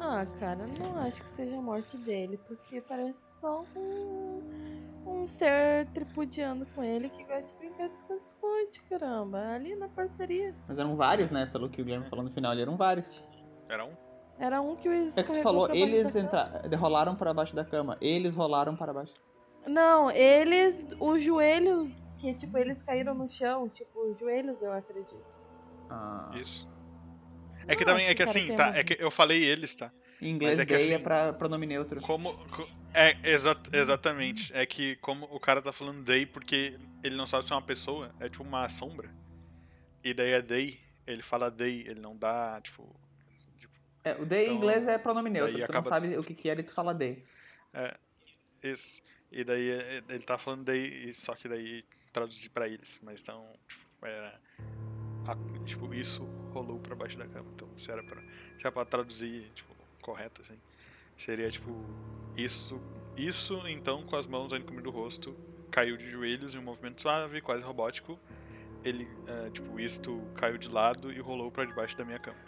[0.00, 4.42] Ah, cara, não acho que seja a morte dele, porque parece só um,
[5.06, 9.38] um ser tripudiando com ele que gosta de brincar de esconde-esconde, caramba.
[9.54, 10.54] Ali na parceria.
[10.66, 11.46] Mas eram vários, né?
[11.46, 13.26] Pelo que o Guilherme falou no final, eram vários.
[13.68, 14.11] Era um?
[14.42, 16.62] Era um que o É que tu falou, eles entra...
[16.76, 17.96] rolaram para baixo da cama.
[18.00, 19.12] Eles rolaram para baixo.
[19.64, 20.84] Não, eles.
[20.98, 25.16] Os joelhos, que tipo, eles caíram no chão, tipo, os joelhos, eu acredito.
[25.88, 26.28] Ah.
[26.34, 26.68] Isso.
[27.68, 28.76] É que Não, também, é que assim, tá?
[28.76, 29.92] É que eu falei eles, tá?
[30.20, 32.00] Em inglês, Mas é que gay é assim- pra pronome neutro.
[32.00, 32.32] Como.
[32.48, 34.52] co- É, exa exatamente.
[34.52, 37.62] É que como o cara tá falando they porque ele não sabe se é uma
[37.62, 39.08] pessoa, é tipo uma sombra.
[40.02, 42.92] E daí é they, ele fala they, ele não dá, tipo.
[44.04, 45.56] É, o they em Então, inglês é pronome neutro.
[45.56, 47.24] Tu acaba- não sabe o que que é e tu fala they.
[48.62, 49.02] Isso.
[49.30, 53.00] E daí é- ele tá falando daí, e só que daí traduzir pra eles.
[53.02, 54.40] Mas então, tipo, era.
[55.26, 57.48] a- tipo, isso rolou pra baixo da cama.
[57.54, 60.58] Então, se era pra, se era pra traduzir, tipo, correto, assim.
[61.16, 61.70] Seria tipo.
[62.36, 62.80] Isso.
[63.16, 65.36] Isso, então, com as mãos ainda cobrindo o rosto,
[65.70, 68.18] caiu de joelhos em um movimento suave, quase robótico.
[68.84, 72.38] Ele, é, tipo, isto caiu de lado e rolou pra debaixo da minha cama.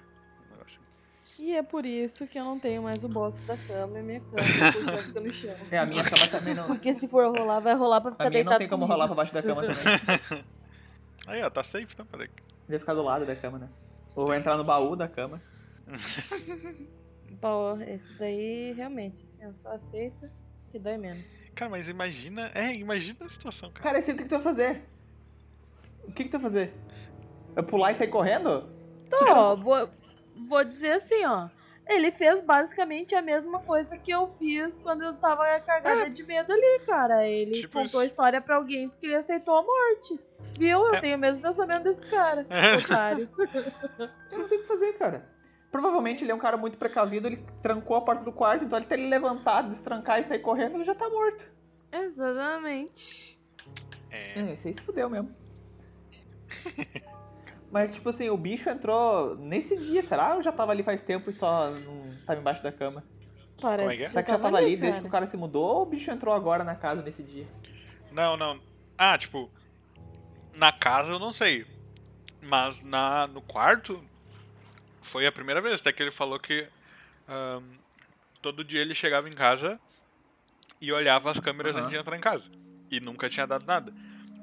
[1.39, 4.21] E é por isso que eu não tenho mais o box da cama e minha
[4.21, 4.43] cama
[5.03, 5.55] fica no chão.
[5.71, 6.67] É, a minha cama também não.
[6.67, 8.93] Porque se for rolar, vai rolar pra ficar A minha deitado não tem como comigo.
[8.93, 10.45] rolar pra baixo da cama também.
[11.27, 12.29] Aí, ó, tá safe, então, peraí.
[12.69, 13.69] Deve ficar do lado da cama, né?
[14.15, 15.43] Ou entrar no baú da cama.
[17.41, 20.29] Bom, esse daí realmente, assim, eu só aceito
[20.71, 21.45] que dói menos.
[21.55, 22.51] Cara, mas imagina.
[22.55, 23.83] É, imagina a situação, cara.
[23.83, 24.85] Cara, assim, o que, que tu vai fazer?
[26.05, 26.75] O que, que tu vai fazer?
[27.57, 28.69] É pular e sair correndo?
[29.07, 29.89] Então, ó, vou,
[30.49, 31.49] vou dizer assim, ó.
[31.87, 36.51] Ele fez basicamente a mesma coisa que eu fiz quando eu tava cagada de medo
[36.51, 37.27] ali, cara.
[37.29, 37.99] Ele Tipo contou isso.
[38.01, 40.19] a história pra alguém porque ele aceitou a morte.
[40.59, 40.79] Viu?
[40.81, 41.01] Eu É.
[41.01, 42.47] tenho o mesmo pensamento desse cara,
[42.87, 43.29] otário.
[44.31, 45.29] Eu não tenho o que fazer, cara.
[45.71, 48.87] Provavelmente ele é um cara muito precavido, ele trancou a porta do quarto, então ele
[48.87, 51.51] ter ele levantado, destrancar e sair correndo, ele já tá morto.
[51.93, 53.39] Exatamente.
[54.11, 54.39] É.
[54.41, 55.35] É, esse aí se fudeu mesmo.
[57.75, 60.37] Mas, tipo assim, o bicho entrou nesse dia, será?
[60.37, 63.03] Ou já tava ali faz tempo e só não tava embaixo da cama?
[63.61, 64.09] Parece é que é?
[64.11, 65.27] Será que já tava ali desde que o cara.
[65.27, 67.45] se mudou ou o bicho entrou agora na casa nesse dia?
[68.13, 68.61] Não, não.
[68.97, 69.51] Ah, tipo.
[70.55, 71.67] Na casa eu não sei.
[72.41, 74.01] Mas na, no quarto.
[75.03, 75.81] Foi a primeira vez.
[75.81, 76.69] Até que ele falou que.
[77.29, 77.61] ahn,
[78.41, 79.81] todo dia ele chegava em casa
[80.81, 81.81] e olhava as câmeras Aham.
[81.81, 82.49] antes de entrar em casa.
[82.89, 83.93] E nunca tinha dado nada.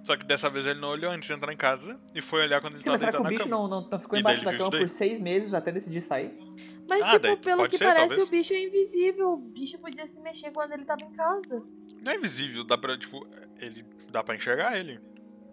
[0.03, 2.59] Só que dessa vez ele não olhou antes de entrar em casa e foi olhar
[2.59, 4.57] quando ele Sim, tava mas será que o bicho não, não, não ficou embaixo da
[4.57, 6.35] cama por seis meses até decidir sair?
[6.89, 8.27] Mas, Ah, daí tipo, pelo que ser, parece, talvez.
[8.27, 9.33] o bicho é invisível.
[9.33, 11.63] O bicho podia se mexer quando ele tava em casa.
[12.03, 13.25] Não é invisível, dá pra, tipo,
[13.59, 13.85] ele.
[14.11, 14.99] Dá pra enxergar ele.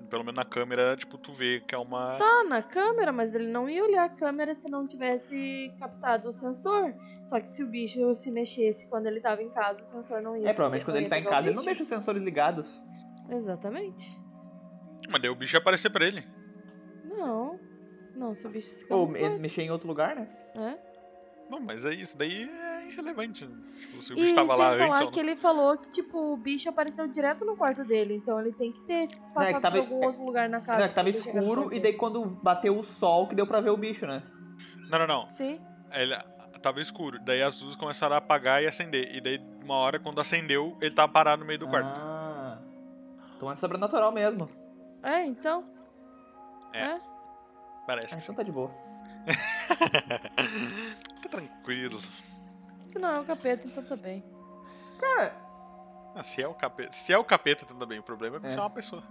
[0.08, 2.16] Pelo menos na câmera, tipo, tu vê que é uma.
[2.16, 6.32] Tá na câmera, mas ele não ia olhar a câmera se não tivesse captado o
[6.32, 6.94] sensor.
[7.24, 10.34] Só que se o bicho se mexesse quando ele tava em casa, o sensor não
[10.34, 12.80] ia É, provavelmente quando ele tá em casa, ele não deixa os sensores ligados.
[13.28, 14.18] Exatamente.
[15.08, 16.24] Mas daí o bicho ia aparecer pra ele.
[17.04, 17.58] Não.
[18.14, 19.34] Não, se o bicho se Ou camuflasse.
[19.34, 20.28] me- mexer em outro lugar, né?
[20.56, 20.88] É.
[21.48, 23.46] Não, mas é isso, daí é irrelevante.
[23.46, 25.28] Tipo, se o E bicho tava lá antes falar ou que não.
[25.30, 28.14] ele falou que, tipo, o bicho apareceu direto no quarto dele.
[28.16, 30.78] Então ele tem que ter passado que tava- por algum outro lugar na casa.
[30.78, 31.80] Não, é que tava pra no escuro quarto e dele.
[31.80, 34.22] daí quando bateu o sol que deu pra ver o bicho, né?
[34.90, 35.28] Não, não, não.
[35.30, 35.58] Sim.
[35.92, 36.14] Ele
[36.60, 37.18] tava escuro.
[37.24, 39.14] Daí as luzes começaram a apagar e acender.
[39.14, 41.88] E daí, uma hora, quando acendeu, ele tava parado no meio do quarto.
[41.88, 42.58] Ah.
[43.36, 44.50] Então é sobrenatural mesmo.
[45.02, 45.64] É, então.
[46.72, 46.80] É.
[46.82, 47.00] É.
[47.86, 48.70] Parece Ah, que então tá de boa.
[51.22, 51.98] Tá tranquilo.
[52.90, 54.24] Se não é o capeta, então tá bem.
[55.00, 55.32] Cara,
[56.14, 56.92] Ah, se é o capeta.
[56.92, 57.98] Se é o capeta, tudo bem.
[57.98, 58.50] O problema é que É.
[58.50, 59.02] você é uma pessoa.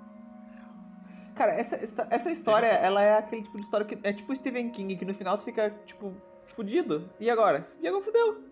[1.36, 4.70] cara, essa, essa, essa história, ela é aquele tipo de história que é tipo Stephen
[4.72, 6.14] King, que no final tu fica, tipo,
[6.48, 7.10] fudido.
[7.20, 7.68] E agora?
[7.80, 8.44] E agora fudeu.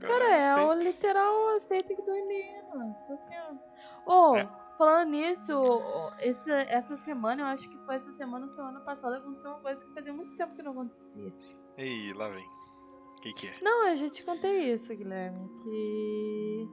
[0.00, 3.10] Cara, é o literal aceita que dói menos.
[3.10, 3.34] Assim,
[4.06, 4.30] ó.
[4.32, 4.48] Ô, É.
[4.80, 9.50] falando nisso, ô, esse, essa semana, eu acho que foi essa semana, semana passada, aconteceu
[9.50, 11.30] uma coisa que fazia muito tempo que não acontecia.
[11.76, 12.46] Ei, lá vem.
[12.46, 13.54] O que, que é?
[13.60, 16.66] Não, eu já te contei isso, Guilherme, que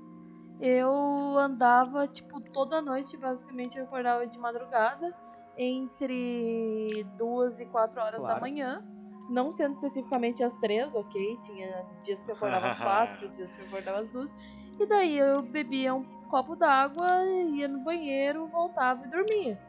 [0.61, 0.89] eu
[1.37, 5.13] andava, tipo, toda noite, basicamente, eu acordava de madrugada,
[5.57, 8.41] entre duas e quatro horas da Claro.
[8.41, 8.81] manhã.
[9.29, 11.37] Não sendo especificamente às três, ok?
[11.43, 14.33] Tinha dias que eu acordava às quatro, dias que eu acordava às duas.
[14.79, 19.59] E daí eu bebia um copo d'água, ia no banheiro, voltava e dormia.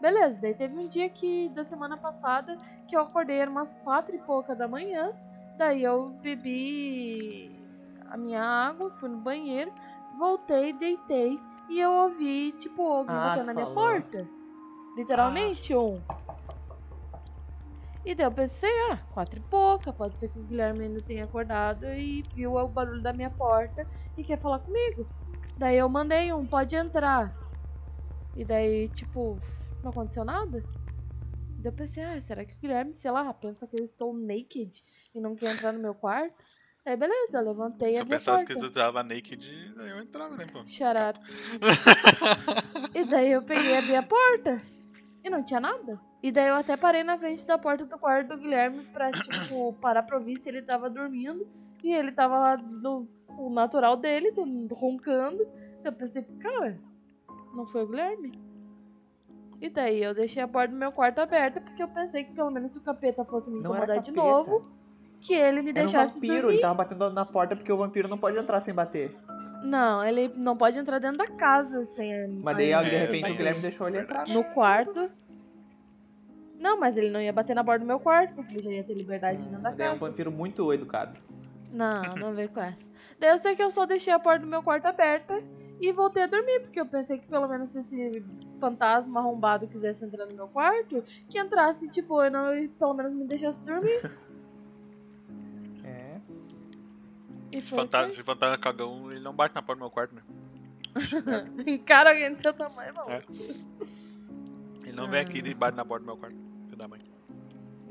[0.00, 4.14] Beleza, daí teve um dia que, da semana passada, que eu acordei, era umas quatro
[4.14, 5.12] e pouca da manhã.
[5.56, 7.50] Daí eu bebi
[8.08, 9.72] a minha água, fui no banheiro,
[10.18, 13.90] voltei, deitei e eu ouvi, tipo, alguém Ah, batendo na minha falou.
[13.90, 14.28] porta.
[14.96, 16.00] Literalmente, um.
[18.04, 21.24] E daí eu pensei, ah, quatro e pouca, pode ser que o Guilherme ainda tenha
[21.24, 25.06] acordado e viu o barulho da minha porta e quer falar comigo.
[25.58, 27.36] Daí eu mandei um, pode entrar.
[28.36, 29.38] E daí, tipo,
[29.82, 30.62] não aconteceu nada.
[31.58, 34.82] Daí eu pensei, ah, será que o Guilherme, sei lá, pensa que eu estou naked
[35.12, 36.36] e não quer entrar no meu quarto?
[36.84, 38.54] Daí beleza, eu levantei Se a eu pensasse porta.
[38.54, 40.64] que tu tava naked, daí eu entrava, né, pô?
[40.64, 41.18] Shut up.
[42.94, 44.62] e daí eu peguei e abri a porta.
[45.24, 46.00] E não tinha nada.
[46.22, 49.72] E daí eu até parei na frente da porta do quarto do Guilherme pra, tipo,
[49.74, 51.46] parar pra ouvir se ele tava dormindo.
[51.82, 53.08] E ele tava lá no
[53.38, 55.46] o natural dele, do- roncando.
[55.84, 56.78] Eu pensei, cara,
[57.54, 58.32] não foi o Guilherme?
[59.60, 62.50] E daí eu deixei a porta do meu quarto aberta porque eu pensei que pelo
[62.50, 64.62] menos se o capeta fosse me incomodar de novo,
[65.20, 66.52] que ele me Era um deixasse vampiro, dormir.
[66.54, 69.16] ele tava batendo na porta porque o vampiro não pode entrar sem bater.
[69.64, 72.28] Não, ele não pode entrar dentro da casa sem.
[72.40, 74.28] Mas daí, de É, repente, tem o Guilherme deixou ele entrar.
[74.28, 75.10] no quarto.
[76.60, 78.84] Não, mas ele não ia bater na porta do meu quarto, porque ele já ia
[78.84, 80.08] ter liberdade dentro da Daí é um casa.
[80.10, 81.18] vampiro muito educado.
[81.72, 82.88] Não, não veio com essa.
[83.18, 85.42] Daí eu sei que eu só deixei a porta do meu quarto aberta
[85.80, 88.24] e voltei a dormir, porque eu pensei que pelo menos se esse
[88.60, 92.94] fantasma arrombado quisesse entrar no meu quarto, que entrasse de boa e não e pelo
[92.94, 94.00] menos me deixasse dormir.
[95.84, 96.20] É.
[97.52, 99.90] E Se foi fantasma, isso se fantasma cagão, ele não bate na porta do meu
[99.90, 100.22] quarto, né?
[101.66, 103.10] Encara alguém do seu tamanho, mano.
[103.10, 103.22] É.
[104.82, 105.22] Ele não vem Ah.
[105.22, 106.36] aqui e bate na porta do meu quarto.
[106.64, 107.00] Filho da mãe.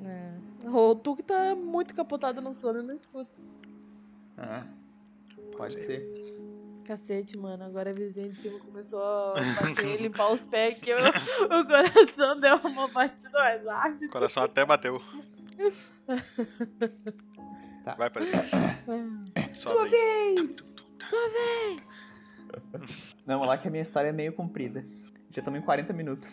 [0.05, 0.33] É.
[0.69, 3.31] Ou tu que tá muito capotado no sono e não escuta.
[4.37, 4.63] Ah,
[5.57, 6.25] pode ser.
[6.85, 7.65] Cacete, mano.
[7.65, 12.39] Agora a vizinha de cima começou a bater, limpar os pés, que eu- o coração
[12.39, 14.07] deu uma batida mais O rápida.
[14.09, 15.01] coração até bateu.
[17.83, 17.95] Tá.
[17.95, 18.39] Vai pra dentro.
[19.53, 20.75] Sua, Sua vez.
[21.33, 23.15] vez!
[23.25, 24.85] Vamos lá que a minha história é meio comprida.
[25.29, 26.29] Já estamos em 40 minutos.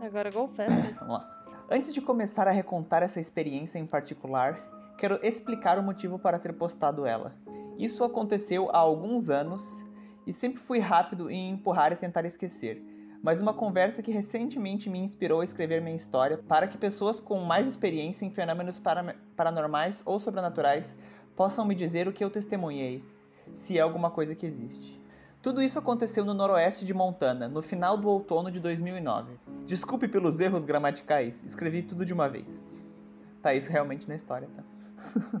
[0.00, 0.72] Agora go fast.
[1.00, 1.32] Vamos lá.
[1.70, 6.52] Antes de começar a recontar essa experiência em particular, quero explicar o motivo para ter
[6.52, 7.34] postado ela.
[7.78, 9.84] Isso aconteceu há alguns anos
[10.26, 12.82] e sempre fui rápido em empurrar e tentar esquecer.
[13.22, 17.40] Mas uma conversa que recentemente me inspirou a escrever minha história para que pessoas com
[17.40, 20.96] mais experiência em fenômenos para- paranormais ou sobrenaturais
[21.34, 23.04] possam me dizer o que eu testemunhei,
[23.52, 25.00] se é alguma coisa que existe.
[25.42, 29.38] Tudo isso aconteceu no noroeste de Montana, no final do outono de 2009.
[29.64, 32.66] Desculpe pelos erros gramaticais, escrevi tudo de uma vez.
[33.42, 34.64] Tá, isso realmente na história, tá?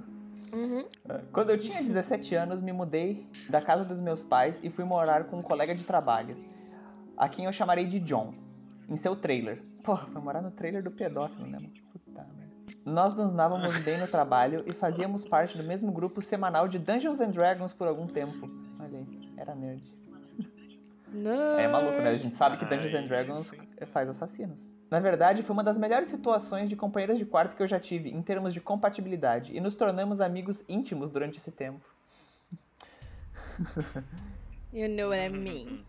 [0.56, 0.86] Uhum.
[1.32, 5.24] Quando eu tinha 17 anos, me mudei da casa dos meus pais e fui morar
[5.24, 6.34] com um colega de trabalho,
[7.14, 8.32] a quem eu chamarei de John,
[8.88, 9.62] em seu trailer.
[9.84, 11.58] Porra, foi morar no trailer do pedófilo, né?
[11.92, 12.54] Puta merda.
[12.84, 17.20] Nós nos dávamos bem no trabalho e fazíamos parte do mesmo grupo semanal de Dungeons
[17.20, 18.48] and Dragons por algum tempo.
[18.80, 19.82] Olha aí, era nerd.
[21.12, 21.58] Não.
[21.58, 22.10] É maluco, né?
[22.10, 23.52] A gente sabe que Dungeons and Dragons.
[23.84, 24.70] Faz assassinos.
[24.90, 28.10] Na verdade, foi uma das melhores situações de companheiras de quarto que eu já tive,
[28.10, 31.84] em termos de compatibilidade, e nos tornamos amigos íntimos durante esse tempo.
[34.72, 35.84] You know what I mean.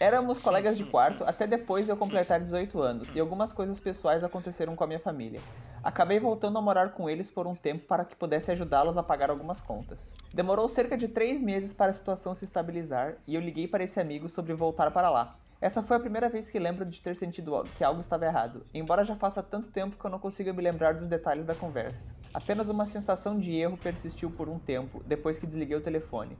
[0.00, 4.24] Éramos colegas de quarto até depois de eu completar 18 anos, e algumas coisas pessoais
[4.24, 5.40] aconteceram com a minha família.
[5.84, 9.30] Acabei voltando a morar com eles por um tempo para que pudesse ajudá-los a pagar
[9.30, 10.16] algumas contas.
[10.34, 14.00] Demorou cerca de 3 meses para a situação se estabilizar, e eu liguei para esse
[14.00, 15.38] amigo sobre voltar para lá.
[15.58, 19.06] Essa foi a primeira vez que lembro de ter sentido que algo estava errado, embora
[19.06, 22.14] já faça tanto tempo que eu não consiga me lembrar dos detalhes da conversa.
[22.34, 26.36] Apenas uma sensação de erro persistiu por um tempo depois que desliguei o telefone.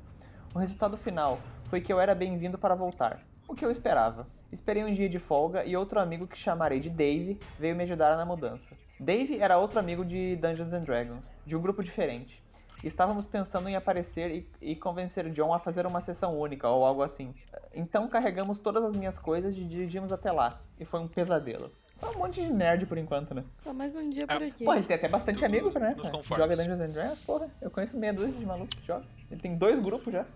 [0.54, 3.20] O resultado final foi que eu era bem-vindo para voltar.
[3.48, 4.26] O que eu esperava.
[4.52, 8.18] Esperei um dia de folga e outro amigo que chamarei de Dave veio me ajudar
[8.18, 8.76] na mudança.
[9.00, 12.44] Dave era outro amigo de Dungeons and Dragons, de um grupo diferente.
[12.85, 17.03] Estávamos pensando em aparecer e, e convencer John a fazer uma sessão única ou algo
[17.03, 17.35] assim.
[17.74, 20.61] Então carregamos todas as minhas coisas e dirigimos até lá.
[20.79, 21.72] E foi um pesadelo.
[21.93, 23.43] Só um monte de nerd por enquanto, né?
[23.64, 24.64] Só mais um dia por aqui.
[24.64, 25.97] Pô, ele tem até bastante Tudo amigo, né?
[26.22, 27.49] Joga Dungeons and Dragons, porra.
[27.61, 29.07] Eu conheço meia dúzia de maluco que joga.
[29.31, 30.27] Ele tem dois grupos já.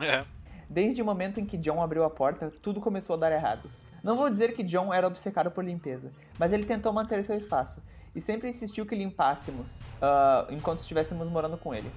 [0.00, 0.24] É.
[0.68, 3.70] Desde o momento em que John abriu a porta, tudo começou a dar errado.
[4.02, 7.82] Não vou dizer que John era obcecado por limpeza, mas ele tentou manter seu espaço
[8.14, 11.90] e sempre insistiu que limpássemos ah, enquanto estivéssemos morando com ele.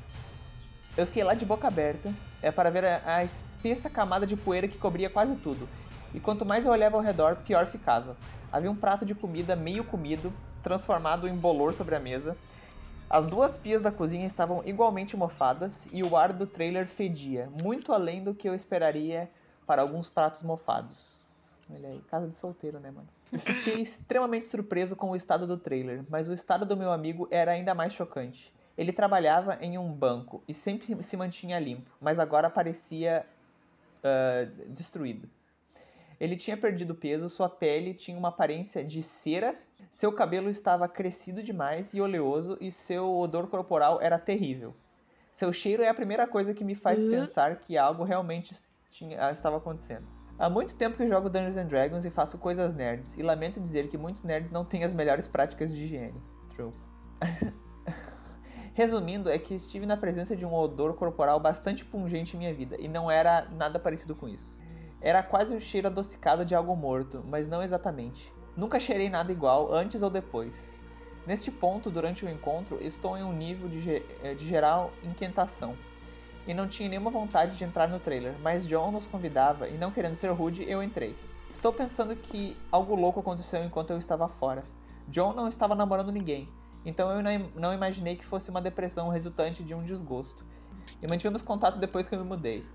[0.96, 4.68] Eu fiquei lá de boca aberta é, para ver a, a espessa camada de poeira
[4.68, 5.68] que cobria quase tudo,
[6.14, 8.16] e quanto mais eu olhava ao redor, pior ficava.
[8.52, 12.38] Havia um prato de comida meio comido, transformado em bolor sobre a mesa.
[13.10, 17.92] As duas pias da cozinha estavam igualmente mofadas e o ar do trailer fedia, muito
[17.92, 19.30] além do que eu esperaria
[19.66, 21.20] para alguns pratos mofados.
[21.70, 23.08] Olha aí, casa de solteiro, né, mano?
[23.32, 27.52] Fiquei extremamente surpreso com o estado do trailer, mas o estado do meu amigo era
[27.52, 28.54] ainda mais chocante.
[28.78, 33.26] Ele trabalhava em um banco e sempre se mantinha limpo, mas agora parecia
[34.04, 35.30] ah, destruído.
[36.20, 39.56] Ele tinha perdido peso, sua pele tinha uma aparência de cera,
[39.90, 44.76] seu cabelo estava crescido demais e oleoso e seu odor corporal era terrível.
[45.32, 47.10] Seu cheiro é a primeira coisa que me faz Uhum.
[47.10, 48.54] pensar que algo realmente
[48.92, 50.08] tinha- estava acontecendo.
[50.44, 53.88] Há muito tempo que jogo Dungeons and Dragons e faço coisas nerds, e lamento dizer
[53.88, 56.22] que muitos nerds não têm as melhores práticas de higiene.
[56.50, 56.74] True.
[58.76, 62.76] Resumindo, é que estive na presença de um odor corporal bastante pungente em minha vida,
[62.78, 64.60] e não era nada parecido com isso.
[65.00, 68.34] Era quase o cheiro adocicado de algo morto, mas não exatamente.
[68.58, 70.74] Nunca cheirei nada igual, antes ou depois.
[71.26, 75.78] Neste ponto, durante o encontro, estou em um nível de, ge- eh, de geral inquietação.
[76.46, 79.92] E não tinha nenhuma vontade de entrar no trailer, mas John nos convidava e não
[79.92, 81.16] querendo ser rude, eu entrei.
[81.50, 84.64] Estou pensando que algo louco aconteceu enquanto eu estava fora.
[85.08, 86.50] John não estava namorando ninguém,
[86.86, 90.46] então eu não, im- não imaginei que fosse uma depressão resultante de um desgosto.
[91.02, 92.66] E mantivemos contato depois que eu me mudei.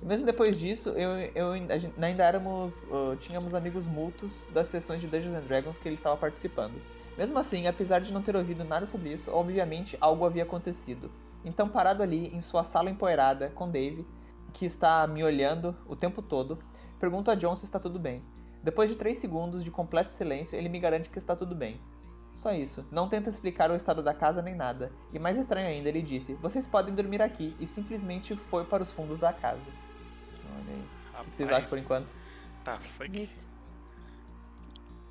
[0.00, 2.84] E mesmo depois disso, eu, eu ainda éramos.
[2.84, 6.80] uh, tínhamos amigos mútuos das sessões de Dungeons and Dragons que ele estava participando.
[7.16, 11.10] Mesmo assim, apesar de não ter ouvido nada sobre isso, obviamente algo havia acontecido.
[11.44, 14.06] Então, parado ali em sua sala empoeirada com Dave,
[14.52, 16.58] que está me olhando o tempo todo,
[16.98, 18.24] pergunto a John se está tudo bem.
[18.62, 21.80] Depois de 3 segundos de completo silêncio, ele me garante que está tudo bem.
[22.34, 22.86] Só isso.
[22.90, 24.92] Não tenta explicar o estado da casa nem nada.
[25.12, 27.56] E mais estranho ainda, ele disse: Vocês podem dormir aqui.
[27.58, 29.70] E simplesmente foi para os fundos da casa.
[30.54, 31.22] Olha aí.
[31.22, 32.14] O que vocês acham por enquanto?
[32.62, 33.30] Tá, fuck.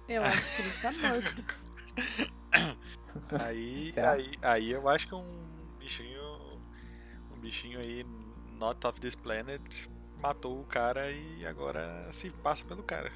[0.08, 1.46] Eu acho que ele tá morto.
[3.44, 5.24] Aí, aí, aí eu acho que um
[5.86, 6.60] bichinho.
[7.32, 8.04] Um bichinho aí,
[8.58, 9.88] not of this planet,
[10.22, 13.12] matou o cara e agora se passa pelo cara.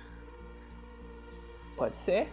[1.76, 2.32] Pode ser?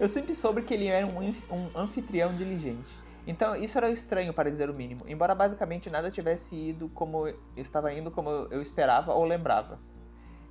[0.00, 2.98] Eu sempre soube que ele era um, inf- um anfitrião diligente.
[3.26, 7.92] Então isso era estranho para dizer o mínimo, embora basicamente nada tivesse ido como estava
[7.92, 9.78] indo como eu esperava ou lembrava.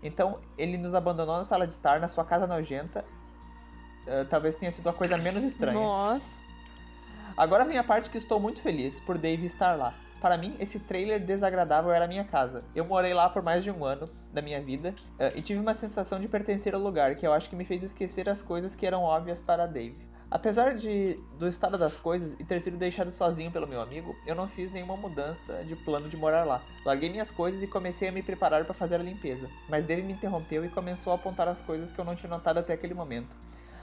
[0.03, 3.03] Então ele nos abandonou na sala de estar na sua casa nojenta.
[4.05, 5.79] eh, talvez tenha sido a coisa menos estranha.
[5.79, 6.44] Nossa.
[7.37, 9.93] Agora vem a parte que estou muito feliz por Dave estar lá.
[10.21, 12.63] Para mim, esse trailer desagradável era minha casa.
[12.73, 15.73] Eu morei lá por mais de um ano da minha vida eh, e tive uma
[15.73, 18.85] sensação de pertencer ao lugar que eu acho que me fez esquecer as coisas que
[18.87, 19.97] eram óbvias para Dave.
[20.31, 24.33] Apesar de do estado das coisas e ter sido deixado sozinho pelo meu amigo, eu
[24.33, 26.63] não fiz nenhuma mudança de plano de morar lá.
[26.85, 30.13] Larguei minhas coisas e comecei a me preparar para fazer a limpeza, mas Dave me
[30.13, 33.35] interrompeu e começou a apontar as coisas que eu não tinha notado até aquele momento.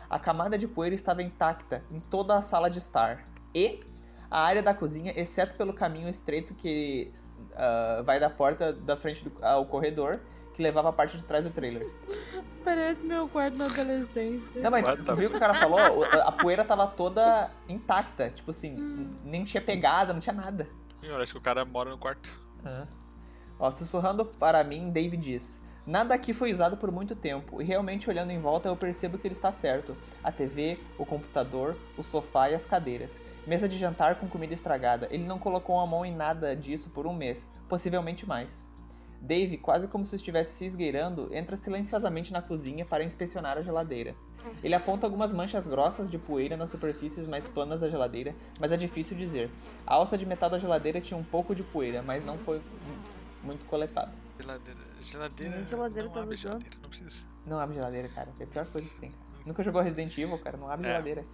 [0.09, 3.32] A camada de poeira estava intacta em toda a sala de estar.
[3.55, 3.81] E
[4.31, 7.13] a área da cozinha, exceto pelo caminho estreito que
[7.55, 10.21] ah, vai da porta da frente do- ao corredor,
[10.55, 11.87] que levava a parte de trás do trailer.
[12.65, 14.61] Parece meu quarto na adolescência.
[14.63, 15.79] Não, mas tu, tu viu o que o cara falou?
[16.25, 18.31] A poeira tava toda intacta.
[18.31, 18.77] Tipo assim,
[19.25, 20.69] nem tinha pegada, não tinha nada.
[21.03, 22.29] Eu acho que o cara mora no quarto.
[23.59, 28.09] Ó, sussurrando para mim, Dave diz: Nada aqui foi usado por muito tempo, e realmente
[28.09, 29.97] olhando em volta eu percebo que ele está certo.
[30.23, 33.21] A TV, o computador, o sofá e as cadeiras.
[33.45, 35.09] Mesa de jantar com comida estragada.
[35.11, 38.69] Ele não colocou a mão em nada disso por um mês, possivelmente mais.
[39.21, 44.15] Dave, quase como se estivesse se esgueirando, entra silenciosamente na cozinha para inspecionar a geladeira.
[44.63, 48.77] Ele aponta algumas manchas grossas de poeira nas superfícies mais planas da geladeira, mas é
[48.77, 49.51] difícil dizer.
[49.87, 52.99] A alça de metal da geladeira tinha um pouco de poeira, mas não foi mu-
[53.45, 54.13] muito coletada.
[54.41, 54.92] Geladeira.
[55.03, 55.57] Geladeira.
[55.57, 56.51] Minha geladeira não tá abre usando.
[56.53, 57.27] geladeira, não precisa.
[57.47, 58.31] Não abre geladeira, cara.
[58.39, 59.11] É a pior coisa que tem.
[59.11, 59.23] cara.
[59.47, 60.57] Nunca jogou Resident Evil, cara.
[60.57, 60.91] Não abre É.
[60.91, 61.25] geladeira.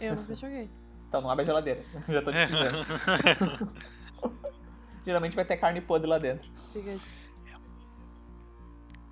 [0.00, 0.70] Eu nunca joguei.
[1.08, 1.82] Então, não abre a geladeira.
[2.08, 3.72] Já tô te dizendo.
[5.04, 6.48] Geralmente vai ter carne podre lá dentro.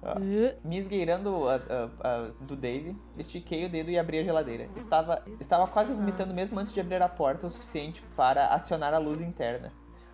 [0.03, 0.15] Ah.
[0.17, 4.69] Uh, Me esgueirando a- a- a- do Dave, estiquei o dedo e abri a geladeira.
[4.77, 8.99] Estava, estava quase vomitando mesmo antes de abrir a porta o suficiente para acionar a
[8.99, 9.73] luz interna.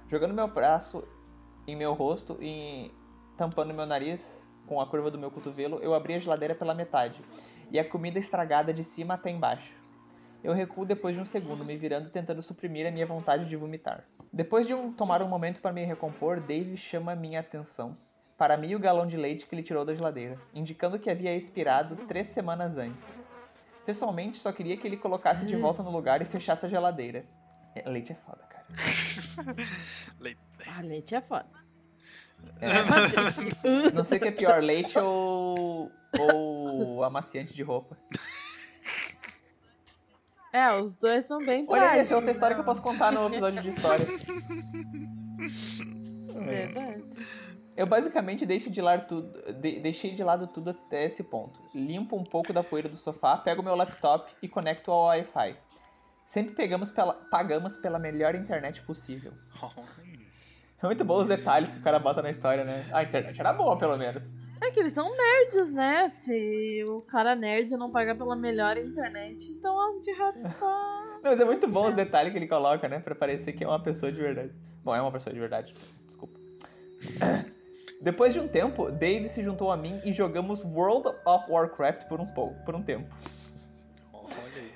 [0.08, 1.06] Jogando meu braço
[1.66, 2.90] em meu rosto e
[3.37, 7.22] tampando meu nariz com a curva do meu cotovelo, eu abri a geladeira pela metade
[7.70, 9.74] e a comida estragada de cima até embaixo.
[10.43, 14.05] Eu recuo depois de um segundo, me virando tentando suprimir a minha vontade de vomitar.
[14.32, 17.97] Depois de um- tomar um momento para me recompor, Dave chama minha atenção
[18.37, 22.26] para meio galão de leite que ele tirou da geladeira, indicando que havia expirado três
[22.28, 23.22] semanas antes.
[23.87, 27.24] Pessoalmente, só queria que ele colocasse de volta no lugar e fechasse a geladeira.
[27.74, 28.64] É, Leite é foda, cara.
[30.20, 30.41] Leite.
[30.66, 31.47] ah, leite é foda.
[32.61, 37.97] É, não sei o que é pior, leite ou, ou amaciante de roupa.
[40.53, 42.01] É, os dois são bem Olha aí, trágicos.
[42.07, 44.09] essa é outra história que eu posso contar no episódio de histórias.
[46.28, 47.05] Verdade.
[47.76, 51.61] Eu basicamente deixo de lado tudo, de- deixei de lado tudo até esse ponto.
[51.74, 55.57] Limpo um pouco da poeira do sofá, pego meu laptop e conecto ao Wi-Fi.
[56.24, 59.32] Sempre pegamos pela, pagamos pela melhor internet possível.
[60.85, 62.87] É muito bom os detalhes que o cara bota na história, né?
[62.93, 64.30] A internet era boa, pelo menos.
[64.61, 66.11] É que eles são nerds, né?
[66.11, 71.20] Se o cara nerd não pagar pela melhor internet, então a de errado está.
[71.22, 73.01] Não, mas é muito bom os detalhes que ele coloca, né?
[73.01, 74.53] Pra parecer que é uma pessoa de verdade.
[74.85, 75.72] Bom, é uma pessoa de verdade,
[76.07, 76.39] desculpa.
[78.03, 82.20] Depois de um tempo, Dave se juntou a mim e jogamos World of Warcraft por
[82.20, 83.09] um, pouco, por um tempo.
[84.12, 84.26] Olha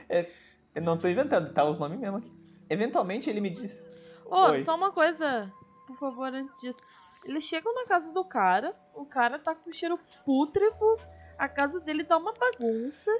[0.09, 0.27] aí.
[0.75, 2.33] Eu não tô inventando, tá os nomes mesmo aqui.
[2.71, 3.85] Eventualmente ele me disse.
[4.25, 4.65] Ô, Oi.
[4.65, 5.53] só uma coisa,
[5.89, 6.85] por favor, antes disso.
[7.25, 10.97] Eles chegam na casa do cara, o cara tá com cheiro pútrefo,
[11.37, 13.11] a casa dele tá uma bagunça.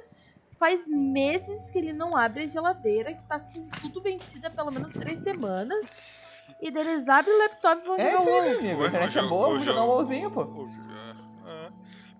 [0.57, 4.71] Faz meses que ele não abre a geladeira, que tá com tudo vencida há pelo
[4.71, 5.87] menos três semanas.
[6.61, 8.41] E daí eles abrem o laptop e vão É jogar o WoW.
[8.49, 8.81] meu amigo.
[8.81, 9.87] A O internet é boa, o vamos jogar um
[10.31, 10.67] pô.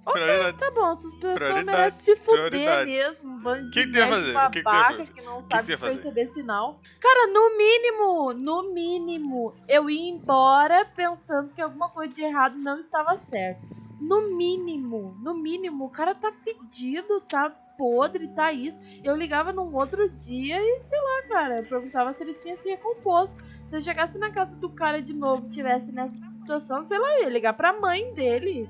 [0.09, 3.39] O- Ok, prioridade- tá bom, essas pessoas merecem se fuder mesmo.
[3.39, 4.37] Bando de Que que tu ia nerd fazer?
[4.37, 5.93] O que que babaca que não que sabe ia fazer?
[5.93, 6.79] perceber sinal.
[7.01, 12.79] Cara, no mínimo, no mínimo, eu ia embora pensando que alguma coisa de errado não
[12.79, 13.61] estava certo.
[14.01, 18.79] No mínimo, no mínimo, o cara tá fedido, tá podre, tá isso.
[19.03, 22.69] Eu ligava num outro dia e sei lá, cara, eu perguntava se ele tinha se
[22.69, 23.35] recomposto.
[23.65, 27.17] Se eu chegasse na casa do cara de novo e tivesse nessa situação, sei lá,
[27.17, 28.69] eu ia ligar pra mãe dele.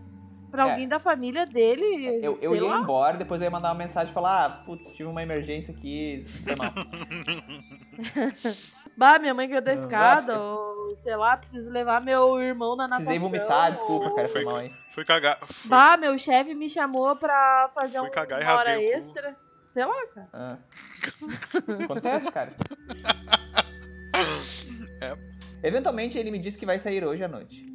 [0.52, 0.72] Pra É.
[0.72, 2.20] alguém da família dele.
[2.24, 2.80] Eu, eu ia lá.
[2.80, 6.26] embora, depois eu ia mandar uma mensagem e falar: ah, putz, tive uma emergência aqui.
[8.98, 12.84] Bah, minha mãe caiu da Não, escada, ou sei lá, preciso levar meu irmão na
[12.84, 13.06] natação.
[13.06, 14.74] Precisei vomitar, desculpa, ou- cara, foi Foi- mal, hein.
[14.92, 15.40] Fui cagar.
[15.46, 19.36] Fui, Bah, meu chefe me chamou pra fazer Fui cagar e uma hora extra.
[19.70, 20.28] Sei lá, cara.
[20.34, 20.58] Ah.
[21.84, 22.52] Acontece, cara.
[25.02, 25.16] É.
[25.64, 27.66] Eventualmente ele me disse que vai sair hoje à noite.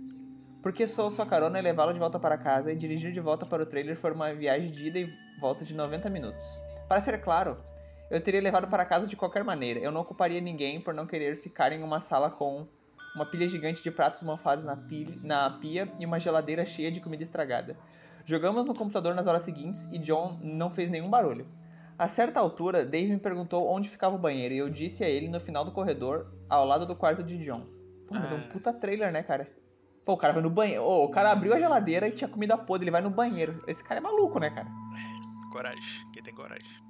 [0.64, 3.62] Porque sou sua carona e levá-lo de volta para casa e dirigir de volta para
[3.62, 6.62] o trailer for uma viagem de ida e volta de 90 minutos.
[6.88, 7.58] Para ser claro,
[8.10, 9.78] eu teria levado para casa de qualquer maneira.
[9.78, 12.66] Eu não ocuparia ninguém por não querer ficar em uma sala com
[13.14, 16.98] uma pilha gigante de pratos mofados na, pilha, na pia e uma geladeira cheia de
[16.98, 17.76] comida estragada.
[18.24, 21.46] Jogamos no computador nas horas seguintes e John não fez nenhum barulho.
[21.98, 25.28] A certa altura, Dave me perguntou onde ficava o banheiro e eu disse a ele
[25.28, 27.66] no final do corredor, ao lado do quarto de John.
[28.08, 28.48] Pô, mas é um Ah.
[28.50, 29.46] puta trailer, né, cara?
[30.04, 30.82] Pô, o cara vai no banheiro.
[30.82, 33.62] Ô, o cara abriu a geladeira e tinha comida podre, ele vai no banheiro.
[33.66, 34.68] Esse cara é maluco, né, cara?
[35.50, 36.10] Coragem.
[36.12, 36.84] Quem tem coragem?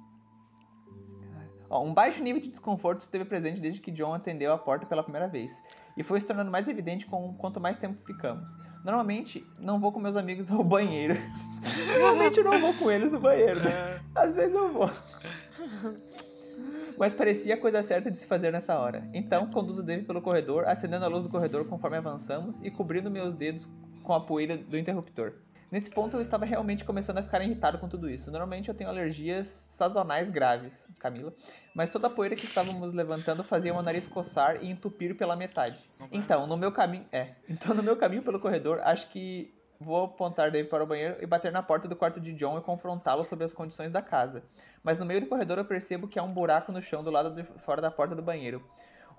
[1.69, 5.01] Ó, um baixo nível de desconforto esteve presente desde que John atendeu a porta pela
[5.01, 5.63] primeira vez.
[5.97, 8.55] E foi se tornando mais evidente com quanto mais tempo ficamos.
[8.83, 11.15] Normalmente, não vou com meus amigos ao banheiro.
[11.99, 13.71] Normalmente eu não vou com eles no banheiro, né?
[13.71, 14.89] É, Às vezes eu vou.
[16.97, 19.07] Mas parecia a coisa certa de se fazer nessa hora.
[19.13, 23.35] Então, conduzo Dave pelo corredor, acendendo a luz do corredor conforme avançamos e cobrindo meus
[23.35, 23.69] dedos
[24.03, 25.33] com a poeira do interruptor.
[25.71, 28.29] Nesse ponto eu estava realmente começando a ficar irritado com tudo isso.
[28.29, 31.33] Normalmente eu tenho alergias sazonais graves, Camila,
[31.75, 35.77] mas toda a poeira que estávamos levantando fazia meu nariz coçar e entupir pela metade.
[36.11, 39.53] Então, no meu caminho, é, então no meu caminho pelo corredor, acho que
[39.85, 42.61] vou apontar Dave para o banheiro e bater na porta do quarto de John e
[42.61, 44.43] confrontá-lo sobre as condições da casa.
[44.83, 47.29] Mas no meio do corredor eu percebo que há um buraco no chão do lado
[47.29, 48.67] de fora da porta do banheiro.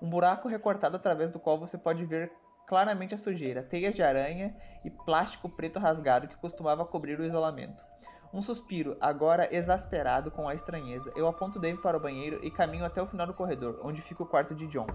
[0.01, 2.33] Um buraco recortado através do qual você pode ver
[2.67, 4.53] claramente a sujeira, teias de aranha
[4.83, 7.85] e plástico preto rasgado que costumava cobrir o isolamento.
[8.33, 11.13] Um suspiro, agora exasperado com a estranheza.
[11.15, 14.21] Eu aponto Dave para o banheiro e caminho até o final do corredor, onde fica
[14.21, 14.87] o quarto de John.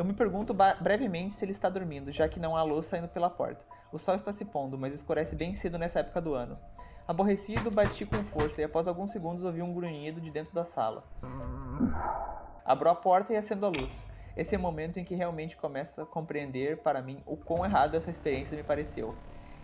[0.00, 3.28] Eu me pergunto brevemente se ele está dormindo, já que não há luz saindo pela
[3.28, 3.62] porta.
[3.92, 6.58] O sol está se pondo, mas escurece bem cedo nessa época do ano.
[7.06, 11.04] Aborrecido, bati com força e após alguns segundos ouvi um grunhido de dentro da sala.
[12.64, 14.06] Abro a porta e acendo a luz.
[14.34, 17.94] Esse é o momento em que realmente começo a compreender para mim o quão errado
[17.94, 19.14] essa experiência me pareceu.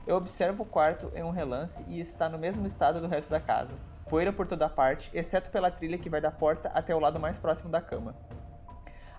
[0.06, 3.40] Eu observo o quarto em um relance e está no mesmo estado do resto da
[3.40, 3.74] casa.
[4.06, 7.38] Poeira por toda parte, exceto pela trilha que vai da porta até o lado mais
[7.38, 8.14] próximo da cama.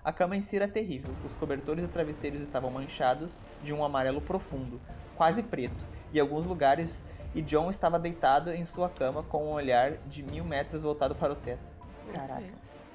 [0.08, 1.14] A cama em si era terrível.
[1.22, 4.80] Os cobertores e travesseiros estavam manchados de um amarelo profundo,
[5.14, 7.04] quase preto, e em alguns lugares
[7.34, 11.34] e John estava deitado em sua cama com um olhar de mil metros voltado para
[11.34, 11.70] o teto.
[12.10, 12.42] Caraca.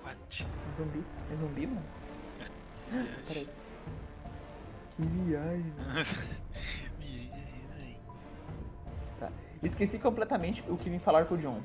[0.04, 0.48] What?
[0.68, 1.06] É zumbi?
[1.32, 1.86] É zumbi, mano?
[3.28, 3.48] Peraí.
[4.90, 5.74] Que viagem.
[9.20, 9.32] Tá.
[9.62, 11.62] Esqueci completamente o que vim falar com o John.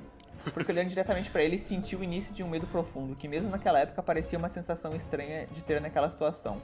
[0.52, 3.80] Porque olhando diretamente para ele, senti o início de um medo profundo, que mesmo naquela
[3.80, 6.60] época parecia uma sensação estranha de ter naquela situação.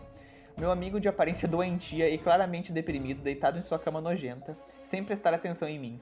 [0.57, 5.35] Meu amigo de aparência doentia e claramente deprimido, deitado em sua cama nojenta, sem prestar
[5.35, 6.01] atenção em mim.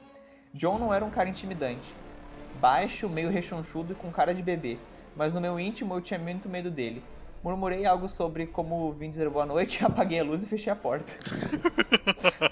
[0.52, 1.94] John não era um cara intimidante.
[2.60, 4.78] Baixo, meio rechonchudo e com cara de bebê,
[5.16, 7.02] mas no meu íntimo eu tinha muito medo dele.
[7.42, 11.14] Murmurei algo sobre como vim dizer boa noite, apaguei a luz e fechei a porta.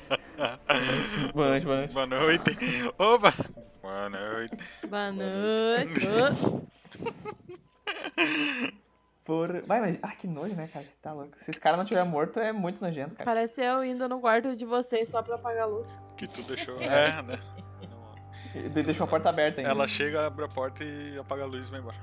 [1.34, 1.94] boa noite, boa noite.
[1.94, 2.56] Boa noite.
[2.98, 3.34] Opa!
[3.82, 4.56] Boa noite.
[4.88, 6.00] Boa noite.
[9.24, 9.62] Por...
[9.62, 9.98] Vai, mas...
[10.02, 10.86] Ah, que nojo, né, cara?
[11.02, 11.32] Tá louco.
[11.38, 13.24] Se esse cara não tiver morto, é muito nojento, cara.
[13.24, 15.88] Parece eu indo no quarto de vocês só pra apagar a luz.
[16.16, 16.78] Que tu deixou.
[16.82, 17.38] É, né?
[18.84, 19.70] Deixou a porta aberta ainda.
[19.70, 21.96] Ela chega, abre a porta e apaga a luz e vai embora.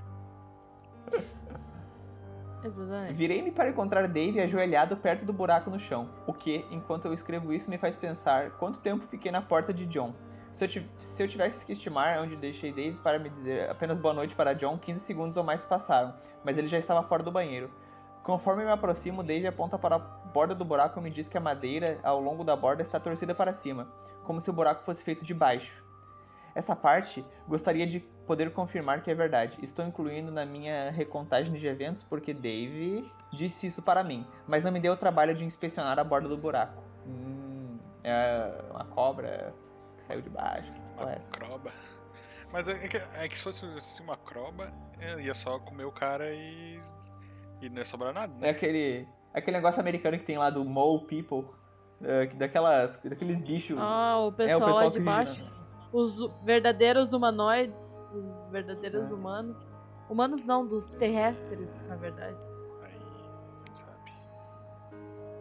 [2.63, 3.13] Exatamente.
[3.13, 7.53] Virei-me para encontrar Dave ajoelhado perto do buraco no chão, o que, enquanto eu escrevo
[7.53, 10.13] isso, me faz pensar quanto tempo fiquei na porta de John.
[10.51, 14.13] Se eu, se eu tivesse que estimar onde deixei Dave para me dizer apenas boa
[14.13, 17.69] noite para John, 15 segundos ou mais passaram, mas ele já estava fora do banheiro.
[18.23, 21.41] Conforme me aproximo, Dave aponta para a borda do buraco e me diz que a
[21.41, 23.87] madeira ao longo da borda está torcida para cima,
[24.23, 25.83] como se o buraco fosse feito de baixo.
[26.55, 29.57] Essa parte gostaria de poder confirmar que é verdade.
[29.63, 34.71] Estou incluindo na minha recontagem de eventos porque Dave disse isso para mim, mas não
[34.71, 36.83] me deu o trabalho de inspecionar a borda do buraco.
[37.07, 39.53] Hum, é uma cobra
[39.95, 40.71] que saiu de baixo.
[40.71, 41.31] Que é Uma essa?
[41.31, 41.71] croba.
[42.51, 45.91] Mas é que, é que se fosse assim, uma croba, é, ia só comer o
[45.91, 46.79] cara e.
[47.61, 48.49] E não ia sobrar nada, É né?
[48.49, 51.45] aquele, aquele negócio americano que tem lá do mole people,
[52.03, 53.77] é, que daquelas, daqueles bichos.
[53.79, 55.43] Ah, o pessoal, é o pessoal lá que de vive, baixo.
[55.43, 55.51] né?
[55.91, 59.13] Os verdadeiros humanoides, os verdadeiros É.
[59.13, 59.81] humanos.
[60.09, 62.37] Humanos não, dos terrestres, na verdade.
[62.83, 62.99] Aí.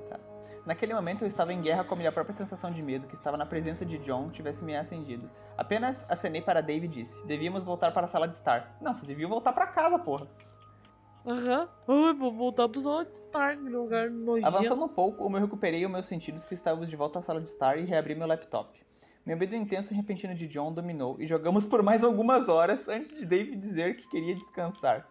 [0.08, 0.22] Sabe?
[0.64, 3.36] Naquele momento eu estava em guerra com a minha própria sensação de medo que estava
[3.36, 5.30] na presença de John tivesse me acendido.
[5.56, 8.76] Apenas acenei para Dave e disse: Devíamos voltar para a sala de estar.
[8.80, 10.26] Não, vocês deviam voltar para casa, porra.
[11.26, 11.68] Aham.
[11.88, 14.46] Ai, vou voltar pro sala de estar, que lugar nojento.
[14.46, 17.40] Avançando um pouco, eu me recuperei os meus sentidos que estávamos de volta à sala
[17.40, 18.85] de estar e reabri meu laptop.
[19.26, 23.10] Meu medo intenso e repentino de John dominou e jogamos por mais algumas horas antes
[23.10, 25.04] de Dave dizer que queria descansar.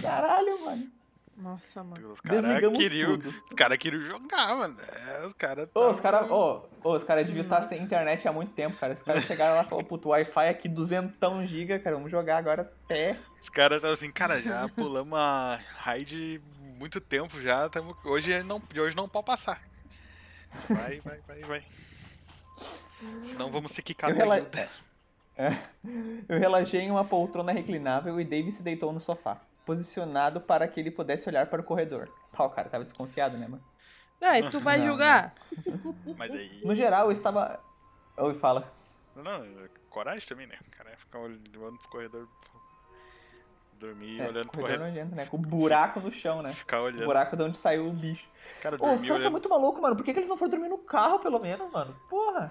[0.00, 0.88] Caralho, mano.
[1.36, 2.12] Nossa, mano.
[2.12, 3.18] Os caras Desligamos queriam.
[3.18, 3.28] tudo.
[3.28, 4.76] Os caras queriam jogar, mano.
[4.80, 5.68] É, os caras.
[5.74, 8.94] Ô, os caras ô, ô, os cara deviam estar sem internet há muito tempo, cara.
[8.94, 12.72] Os caras chegaram lá e falaram, puto, Wi-Fi aqui 200 GB, cara, vamos jogar agora
[12.84, 13.18] até.
[13.40, 16.40] Os caras estavam assim, cara, já pulamos a raid
[16.78, 17.68] muito tempo já.
[17.68, 19.60] Tamo, hoje, não, de hoje não pode passar.
[20.70, 21.64] Vai, vai, vai, vai.
[23.22, 24.38] Senão vamos ser Eu, quicados rela...
[24.38, 24.68] é.
[26.28, 30.80] eu relaxei em uma poltrona reclinável e Dave se deitou no sofá, posicionado para que
[30.80, 32.08] ele pudesse olhar para o corredor.
[32.38, 33.62] O cara tava desconfiado, né, mano?
[34.20, 35.34] Ai, tu vai Não, julgar?
[36.16, 36.60] Mas daí.
[36.64, 37.60] No geral, eu estava.
[38.16, 38.72] Oi, fala.
[39.14, 39.46] Não,
[39.90, 40.56] coragem também, né?
[40.66, 42.28] O cara ia ficar olhando pro corredor.
[43.78, 44.88] Dormir É, olhando pro corredor corredor.
[44.88, 45.26] nojento, né?
[45.26, 46.50] Com buraco no chão, né?
[46.52, 47.04] Ficar O olhando.
[47.04, 48.26] buraco de onde saiu o bicho.
[48.62, 49.32] Cara, Ô, dormir os caras são olhando.
[49.32, 49.96] muito malucos, mano.
[49.96, 51.94] Por que, que eles não foram dormir no carro, pelo menos, mano?
[52.08, 52.50] Porra.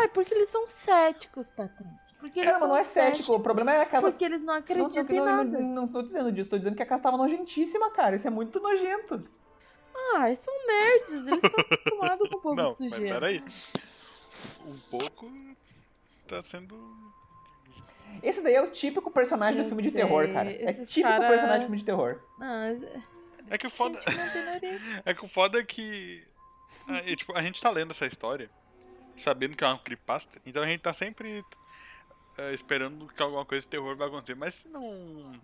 [0.00, 1.90] Ai, porque eles são céticos, patrão.
[2.20, 3.32] Porque Cara, mas não é cético.
[3.32, 4.10] O problema é a casa.
[4.10, 5.44] Porque eles não Não, acreditam não, em não, nada.
[5.44, 8.16] não, não tô dizendo disso, tô dizendo que a casa tava nojentíssima, cara.
[8.16, 9.22] Isso é muito nojento.
[10.14, 13.14] Ah, eles são nerds, eles estão acostumados com um pouco Não, de mas sujeira.
[13.14, 13.44] peraí.
[14.66, 15.30] um pouco,
[16.26, 16.76] tá sendo.
[18.22, 20.50] Esse daí é o típico personagem do Eu filme de sei, terror, cara.
[20.50, 22.20] É esses típico cara- personagem de filme de terror.
[22.38, 23.02] Não, é-
[23.50, 24.00] É que o foda.
[24.00, 24.02] não.
[25.04, 26.26] É que o foda é que.
[26.88, 28.50] A, e, tipo, a gente tá lendo essa história,
[29.22, 31.44] sabendo que é uma creepypasta, então a gente tá sempre
[32.36, 34.34] é, esperando que alguma coisa de terror vai acontecer.
[34.34, 35.40] Mas se não.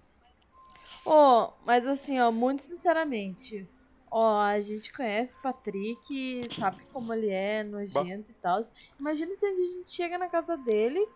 [1.06, 3.66] Ô, mas assim, ó, muito sinceramente,
[4.10, 8.60] ó, a gente conhece o Patrick, sabe como ele é, nojento e tal.
[8.98, 11.06] Imagina se a gente chega na casa dele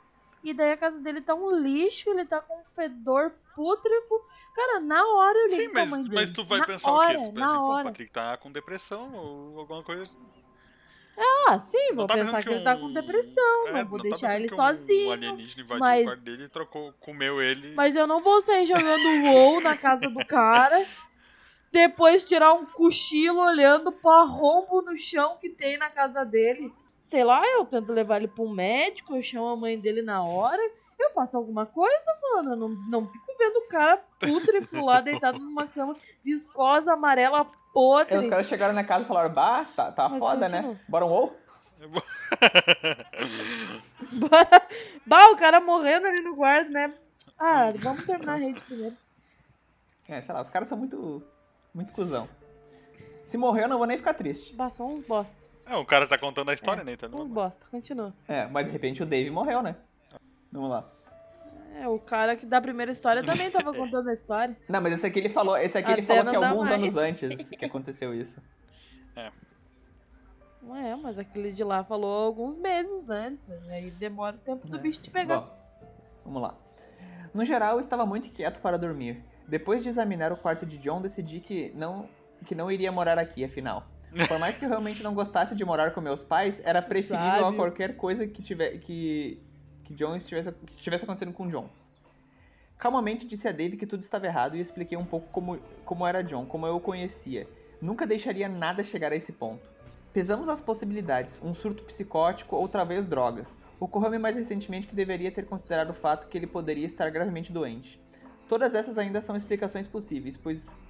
[0.42, 4.24] e daí a casa dele tá um lixo, ele tá com um fedor pútrefo.
[4.54, 6.14] Cara, na hora eu ligo Sim, mas, mãe dele.
[6.14, 7.28] mas tu vai na pensar hora, o quê?
[7.28, 7.84] Tu Na pensa, pô, o hora.
[7.84, 10.18] Patrick tá com depressão ou alguma coisa assim.
[11.20, 13.98] Ah, sim, vou tá pensar pensando que ele tá um- com depressão, É, não vou
[13.98, 15.08] tá deixar pensando ele que sozinho.
[15.08, 17.72] Um alienígena invadiu mas- o quarto dele e trocou, comeu ele.
[17.74, 18.78] Mas eu não vou sair jogando
[19.26, 20.84] WoW na casa do cara.
[21.70, 26.72] Depois tirar um cochilo olhando pro arrombo no chão que tem na casa dele.
[27.00, 30.22] Sei lá, eu tento levar ele pra um médico, eu chamo a mãe dele na
[30.24, 30.62] hora.
[30.98, 32.52] Eu faço alguma coisa, mano.
[32.52, 38.14] Eu não, não fico vendo o cara putrefo lá deitado numa cama viscosa, amarela, podre.
[38.14, 40.72] Aí os caras chegaram na casa e falaram, bah, tá, tá Mas foda, continua.
[40.72, 40.80] né?
[40.88, 41.36] Bora um WoW?
[45.06, 46.94] bah, o cara morrendo ali no guarda, né?
[47.38, 48.96] Ah, vamos terminar a rede primeiro.
[50.08, 51.22] É, sei lá, os caras são muito,
[51.72, 52.28] muito cuzão.
[53.22, 54.54] Se morrer, eu não vou nem ficar triste.
[54.54, 55.36] Bah, são uns bosta.
[55.66, 56.92] É, o cara tá contando a história, né?
[56.92, 57.66] Então São uns bosta.
[57.70, 58.14] Continua.
[58.26, 59.76] É, mas de repente o Dave morreu, né?
[60.52, 60.88] Vamos lá.
[61.76, 64.56] É, o cara que da primeira história também tava contando a história.
[64.68, 66.82] Não, mas esse aqui ele falou, esse aqui ele falou que alguns mais.
[66.82, 68.40] anos antes que aconteceu isso.
[70.62, 73.50] Não é, mas aquele de lá falou alguns meses antes.
[73.68, 74.80] Aí demora o tempo do É.
[74.80, 75.40] bicho te pegar.
[75.40, 75.50] Bom,
[76.24, 76.54] vamos lá.
[77.32, 79.22] No geral, eu estava muito quieto para dormir.
[79.46, 82.08] Depois de examinar o quarto de John, decidi que não,
[82.44, 83.86] que não iria morar aqui, afinal.
[84.26, 87.40] Por mais que eu realmente não gostasse de morar com meus pais, era preferível a
[87.40, 87.56] Sábio.
[87.56, 89.40] qualquer coisa que, tiver, que,
[89.88, 91.66] que John estivesse, que estivesse acontecendo com John.
[92.76, 96.22] Calmamente disse a Dave que tudo estava errado e expliquei um pouco como, como era
[96.22, 97.48] John, como eu o conhecia.
[97.80, 99.72] Nunca deixaria nada chegar a esse ponto.
[100.12, 103.56] Pesamos as possibilidades, um surto psicótico ou talvez drogas.
[103.80, 107.98] Ocorreu-me mais recentemente que deveria ter considerado o fato que ele poderia estar gravemente doente.
[108.46, 110.80] Todas essas ainda são explicações possíveis, pois,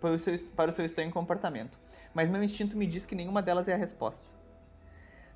[0.00, 1.76] pois seu, para o seu estranho comportamento,
[2.14, 4.24] mas meu instinto me diz que nenhuma delas é a resposta.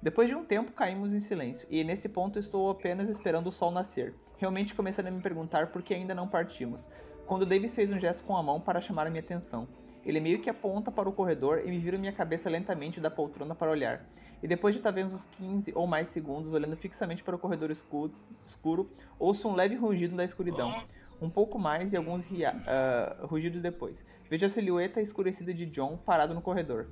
[0.01, 3.73] Depois de um tempo caímos em silêncio, e nesse ponto estou apenas esperando o sol
[3.73, 6.89] nascer, realmente começando a me perguntar por que ainda não partimos,
[7.27, 9.67] quando Davis fez um gesto com a mão para chamar a minha atenção.
[10.07, 13.57] Ele meio que aponta para o corredor e me vira minha cabeça lentamente da poltrona
[13.57, 14.09] para olhar.
[14.41, 18.15] E depois de talvez uns 15 ou mais segundos olhando fixamente para o corredor escuro,
[18.47, 18.89] escuro
[19.19, 20.81] ouço um leve rugido da escuridão.
[21.21, 22.25] Um pouco mais e alguns
[22.67, 24.05] ah, rugidos depois.
[24.31, 26.87] Vejo a silhueta escurecida de John parado no corredor.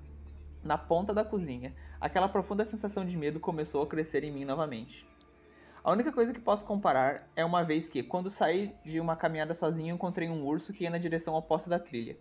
[0.67, 5.09] Na ponta da cozinha, aquela profunda sensação de medo começou a crescer em mim novamente.
[5.85, 9.55] A única coisa que posso comparar é uma vez que, quando saí de uma caminhada
[9.55, 12.17] sozinho, encontrei um urso que ia na direção oposta da trilha.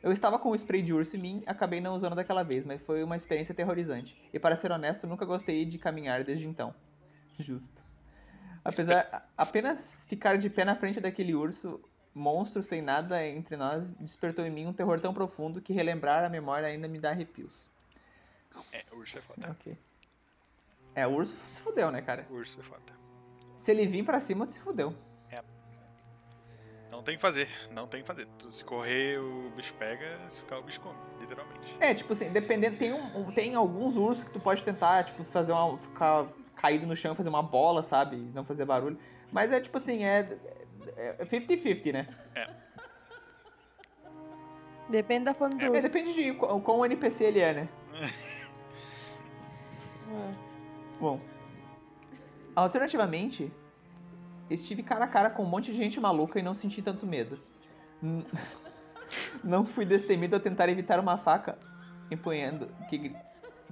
[0.00, 2.80] Eu estava com o spray de urso em mim, acabei não usando daquela vez, mas
[2.80, 4.16] foi uma experiência aterrorizante.
[4.32, 6.72] E para ser honesto, nunca gostei de caminhar desde então.
[7.36, 7.82] Justo.
[8.64, 11.80] Apesar apenas ficar de pé na frente daquele urso,
[12.14, 16.28] monstro sem nada entre nós, despertou em mim um terror tão profundo que relembrar a
[16.28, 17.71] memória ainda me dá arrepios.
[18.72, 19.50] É, urso é foda.
[19.50, 19.76] Ok.
[20.94, 22.26] É, o urso se fudeu, né, cara?
[22.30, 22.82] Urso é foda.
[23.56, 24.94] Se ele vir pra cima, tu se fudeu.
[26.90, 28.26] Não tem que fazer, não tem que fazer.
[28.38, 31.74] Tu- Se correr, o bicho pega, se ficar, o bicho come, literalmente.
[31.80, 35.24] É, tipo assim, dependendo, tem, um, um- tem alguns ursos que tu pode tentar, tipo,
[35.24, 35.76] fazer uma.
[35.78, 38.16] ficar caído no chão, fazer uma bola, sabe?
[38.34, 38.98] Não fazer barulho.
[39.32, 40.38] Mas é tipo assim, é.
[40.96, 42.08] é 50-50, né?
[44.88, 45.80] Depende da fome do É, urso.
[45.82, 47.68] depende de qual, qual NPC ele é, né?
[50.12, 50.34] É.
[51.00, 51.20] Bom.
[52.54, 53.52] Alternativamente,
[54.50, 57.40] estive cara a cara com um monte de gente maluca e não senti tanto medo.
[59.44, 61.58] Não fui destemido a tentar evitar uma faca
[62.10, 63.14] empunhando que,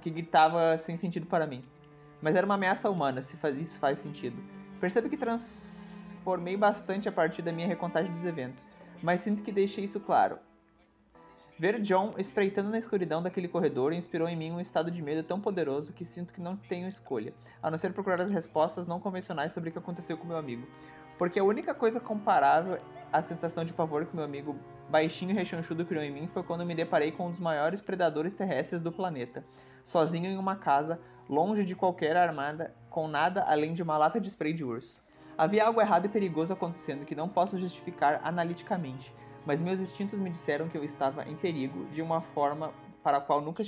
[0.01, 1.63] que gritava sem sentido para mim.
[2.21, 4.41] Mas era uma ameaça humana, se faz, isso faz sentido.
[4.79, 8.63] Percebo que transformei bastante a partir da minha recontagem dos eventos,
[9.01, 10.37] mas sinto que deixei isso claro.
[11.61, 15.39] Ver John espreitando na escuridão daquele corredor inspirou em mim um estado de medo tão
[15.39, 19.53] poderoso que sinto que não tenho escolha, a não ser procurar as respostas não convencionais
[19.53, 20.65] sobre o que aconteceu com meu amigo.
[21.19, 22.79] Porque a única coisa comparável
[23.13, 24.55] à sensação de pavor que meu amigo
[24.89, 28.33] baixinho e rechonchudo criou em mim foi quando me deparei com um dos maiores predadores
[28.33, 29.45] terrestres do planeta,
[29.83, 30.99] sozinho em uma casa,
[31.29, 34.99] longe de qualquer armada, com nada além de uma lata de spray de urso.
[35.37, 39.13] Havia algo errado e perigoso acontecendo que não posso justificar analiticamente,
[39.45, 42.73] mas meus instintos me disseram que eu estava em perigo de uma forma
[43.03, 43.63] para a qual nunca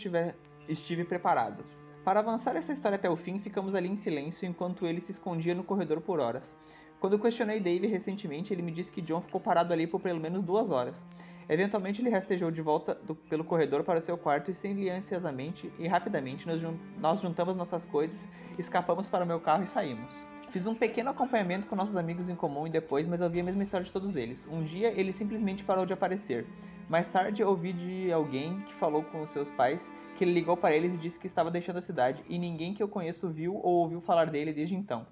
[0.68, 1.66] estive, preparado.
[2.04, 5.56] Para avançar essa história até o fim, ficamos ali em silêncio enquanto ele se escondia
[5.56, 6.56] no corredor por horas.
[7.00, 10.44] Quando questionei Dave recentemente, ele me disse que John ficou parado ali por pelo menos
[10.44, 11.06] duas horas.
[11.50, 16.48] Eventualmente ele rastejou de volta do- pelo corredor para seu quarto e silenciosamente e rapidamente
[16.48, 16.62] nós,
[16.98, 20.14] nós juntamos nossas coisas, escapamos para o meu carro e saímos.
[20.50, 23.44] Fiz um pequeno acompanhamento com nossos amigos em comum e depois, mas eu vi a
[23.44, 24.46] mesma história de todos eles.
[24.46, 26.46] Um dia ele simplesmente parou de aparecer.
[26.88, 30.94] Mais tarde ouvi de alguém que falou com seus pais que ele ligou para eles
[30.94, 34.00] e disse que estava deixando a cidade e ninguém que eu conheço viu ou ouviu
[34.00, 35.08] falar dele desde então.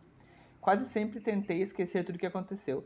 [0.59, 2.85] Quase sempre tentei esquecer tudo o que aconteceu.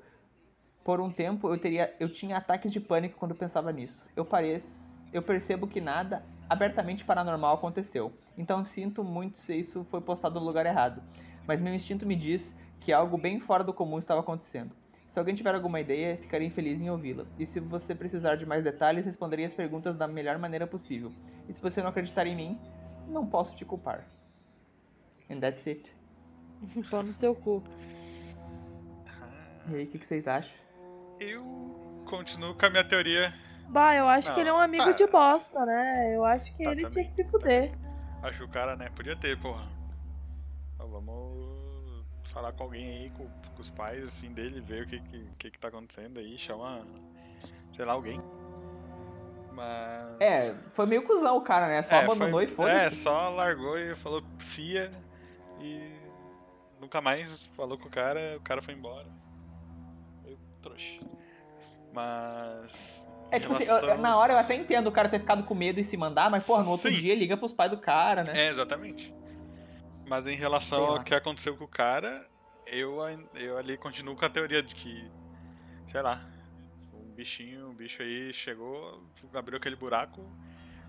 [0.82, 4.08] Por um tempo eu, teria, eu tinha ataques de pânico quando pensava nisso.
[4.16, 8.14] Eu, parec- eu percebo que nada abertamente paranormal aconteceu.
[8.38, 11.02] Então sinto muito se isso foi postado no lugar errado.
[11.48, 14.72] Mas meu instinto me diz que algo bem fora do comum estava acontecendo.
[15.02, 17.26] Se alguém tiver alguma ideia, ficaria feliz em ouvi-la.
[17.38, 21.12] E se você precisar de mais detalhes, responderei as perguntas da melhor maneira possível.
[21.48, 22.60] E se você não acreditar em mim,
[23.08, 24.06] não posso te culpar.
[25.30, 25.96] And that's it.
[26.90, 27.64] Pau no seu cu.
[29.70, 30.56] E aí, o que, que vocês acham?
[31.20, 31.44] Eu
[32.06, 33.34] continuo com a minha teoria.
[33.70, 34.92] Bah, eu acho Não, que ele é um amigo tá.
[34.92, 36.16] de bosta, né?
[36.16, 36.92] Eu acho que Tá, ele também.
[36.92, 37.72] tinha que se fuder.
[38.22, 39.68] Acho que o cara, né, podia ter, porra.
[40.76, 41.35] Então, vamos
[42.26, 45.00] falar com alguém aí, com, com os pais, assim, dele, ver o que
[45.38, 46.86] que, que tá acontecendo aí, chama,
[47.74, 48.22] sei lá, alguém.
[49.54, 50.20] Mas...
[50.20, 51.82] É, foi meio cuzão o cara, né?
[51.82, 52.86] Só É, abandonou foi- e foda-se.
[52.88, 54.92] É, só largou e falou psia
[55.62, 55.94] e
[56.80, 59.08] nunca mais falou com o cara, o cara foi embora.
[60.24, 61.00] Meio trouxa.
[61.94, 63.06] Mas.
[63.32, 65.56] É tipo assim, relação- eu- na hora eu até entendo o cara ter ficado com
[65.56, 66.96] medo e se mandar, mas porra, no outro Sim.
[66.98, 68.34] dia liga pros pais do cara, né?
[68.36, 69.14] É, exatamente.
[70.08, 72.28] Mas em relação ao que aconteceu com o cara,
[72.68, 72.98] eu,
[73.36, 75.10] eu ali continuo com a teoria de que,
[75.92, 76.24] sei lá,
[76.94, 79.04] um bichinho, um bicho aí chegou,
[79.34, 80.22] abriu aquele buraco,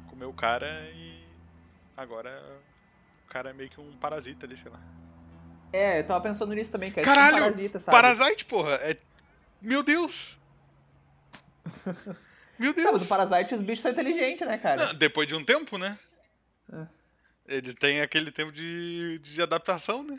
[0.08, 1.26] comeu o cara e
[1.96, 2.30] agora
[3.24, 4.80] o cara é meio que um parasita ali, sei lá.
[5.72, 7.04] É, eu tava pensando nisso também, cara.
[7.04, 7.96] Caralho, Tipo um parasita, sabe?
[7.96, 8.74] Parasite, porra!
[8.82, 8.96] É...
[9.60, 10.38] Meu Deus!
[12.58, 13.08] Meu Sabe, do Deus!
[13.08, 14.86] Parasite os bichos são inteligentes, né, cara?
[14.86, 15.98] Não, depois de um tempo, né?
[16.72, 16.95] É.
[17.48, 20.18] Eles têm aquele tempo de, de adaptação, né?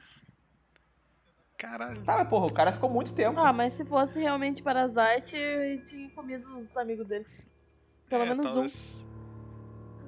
[1.57, 2.03] Caralho.
[2.03, 3.39] Tá, mas porra, o cara ficou muito tempo.
[3.39, 7.25] Ah, mas se fosse realmente Parasite, eu tinha comido os amigos dele.
[8.09, 8.51] Pelo É, menos um.
[8.53, 9.05] talvez.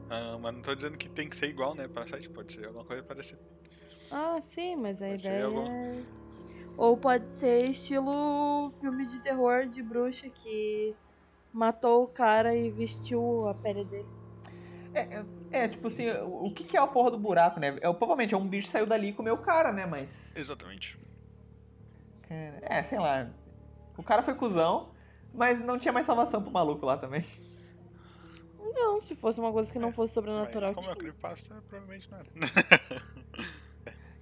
[0.09, 1.87] Ah, mas não tô dizendo que tem que ser igual, né?
[1.87, 3.41] Parasite pode ser alguma coisa parecida.
[4.11, 6.05] Ah, sim, mas a Pode ideia algum- é...
[6.77, 10.95] Ou pode ser estilo filme de terror de bruxa que
[11.53, 14.09] matou o cara e vestiu a pele dele.
[14.93, 17.69] É, é, é, tipo assim, o, que, que é a porra do buraco, né?
[17.81, 19.85] É, provavelmente é um bicho que saiu dali e comeu o cara, né?
[19.85, 20.31] Mas.
[20.35, 20.97] Exatamente.
[22.27, 23.29] cara, É, sei lá.
[23.97, 24.91] O cara foi cuzão,
[25.33, 27.25] mas não tinha mais salvação pro maluco lá também.
[28.73, 30.71] Não, se fosse uma coisa que não É, fosse sobrenatural.
[30.73, 30.95] Mas como é tinha.
[30.95, 32.27] creepypasta, provavelmente não era.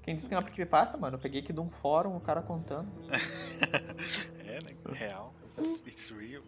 [0.01, 1.15] Quem disse que é uma creepypasta, mano?
[1.17, 2.89] Eu peguei aqui de um fórum, o cara contando.
[4.45, 4.75] é, né?
[4.93, 5.33] Real.
[5.57, 6.43] It's, it's real.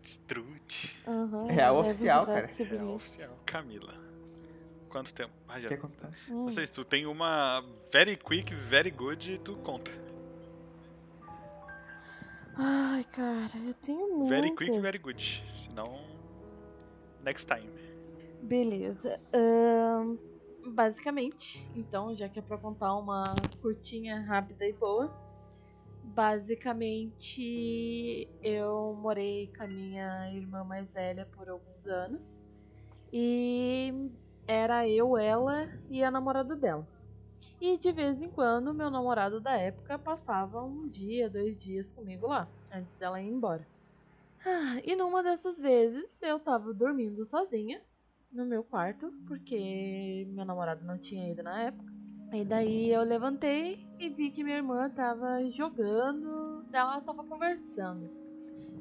[0.00, 0.96] It's truth.
[1.48, 2.48] Real deve oficial, cara.
[2.48, 2.84] civilista.
[2.84, 3.38] Real oficial.
[3.44, 3.94] Camila.
[4.88, 5.32] Quanto tempo?
[5.46, 5.68] Ah, já.
[5.68, 6.10] Quer contar?
[6.30, 6.44] Hum.
[6.44, 9.90] Não sei se tu tem uma very quick, very good, tu conta.
[12.56, 14.28] Ai, cara, eu tenho muitas.
[14.28, 15.20] Very quick, very good.
[15.56, 15.94] Senão.
[17.22, 17.70] Next time.
[18.42, 19.20] Beleza.
[19.32, 20.16] ahn,
[20.72, 25.12] basicamente, então, já que é pra contar uma curtinha, rápida e boa.
[26.14, 32.36] Basicamente, eu morei com a minha irmã mais velha por alguns anos.
[33.12, 33.92] E
[34.46, 36.88] era eu, ela e a namorada dela.
[37.60, 42.26] E de vez em quando, meu namorado da época passava um dia, dois dias comigo
[42.26, 43.66] lá, antes dela ir embora.
[44.46, 47.82] Ah, e numa dessas vezes, eu tava dormindo sozinha
[48.32, 51.97] no meu quarto, porque meu namorado não tinha ido na época.
[52.32, 58.10] E daí eu levantei e vi que minha irmã tava jogando, ela tava conversando.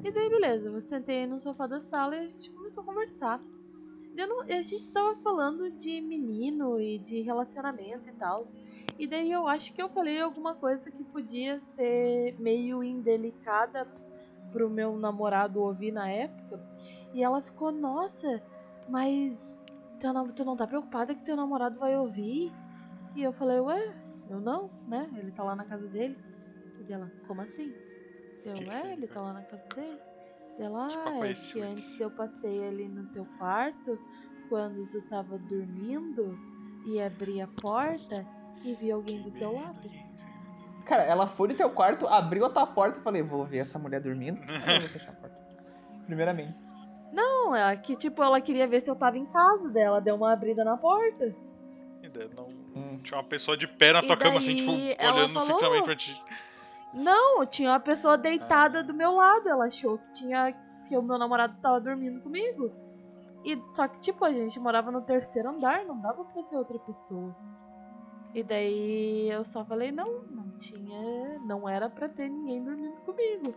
[0.04, 3.42] E daí beleza, eu sentei no sofá da sala e a gente começou a conversar.
[4.14, 8.44] Não- a gente tava falando de menino e de relacionamento e tal.
[8.98, 13.88] E daí eu acho que eu falei alguma coisa que podia ser meio indelicada
[14.52, 16.60] pro meu namorado ouvir na época.
[17.14, 18.42] E ela ficou, nossa,
[18.90, 19.58] mas
[20.36, 22.52] tu não tá preocupada que teu namorado vai ouvir?
[23.18, 23.96] E eu falei, ué,
[24.30, 25.10] eu não, né?
[25.18, 26.16] Ele tá lá na casa dele.
[26.88, 27.74] E ela, como assim?
[28.46, 30.00] Eu, Que é, ele tá lá na casa dele.
[30.60, 34.00] E ela, Tipo, ah, é que eles." antes eu passei ali no teu quarto,
[34.48, 36.38] quando tu tava dormindo,
[36.86, 38.24] e abri a porta
[38.64, 39.82] e vi alguém do teu lado.
[40.86, 43.80] Cara, ela foi no teu quarto, abriu a tua porta e falei, vou ver essa
[43.80, 44.40] mulher dormindo.
[44.66, 45.38] Aí eu vou fechar a porta.
[46.06, 46.56] Primeiramente.
[47.12, 50.32] Não, é que tipo, ela queria ver se eu tava em casa dela, deu uma
[50.32, 51.36] abrida na porta.
[52.36, 52.48] Não.
[52.76, 53.00] Hum.
[53.04, 55.96] Tinha uma pessoa de pé na E tua cama, assim, tipo, olhando falou- fixamente pra
[55.96, 56.24] ti.
[56.94, 58.84] Não, tinha uma pessoa deitada Ah.
[58.84, 59.48] do meu lado.
[59.50, 60.54] Ela achou que tinha
[60.88, 62.72] que o meu namorado tava dormindo comigo.
[63.46, 66.80] E só que tipo a gente morava no terceiro andar, não dava pra ser outra
[66.80, 67.36] pessoa.
[68.34, 73.54] E daí eu só falei não, não tinha, não era pra ter ninguém dormindo comigo.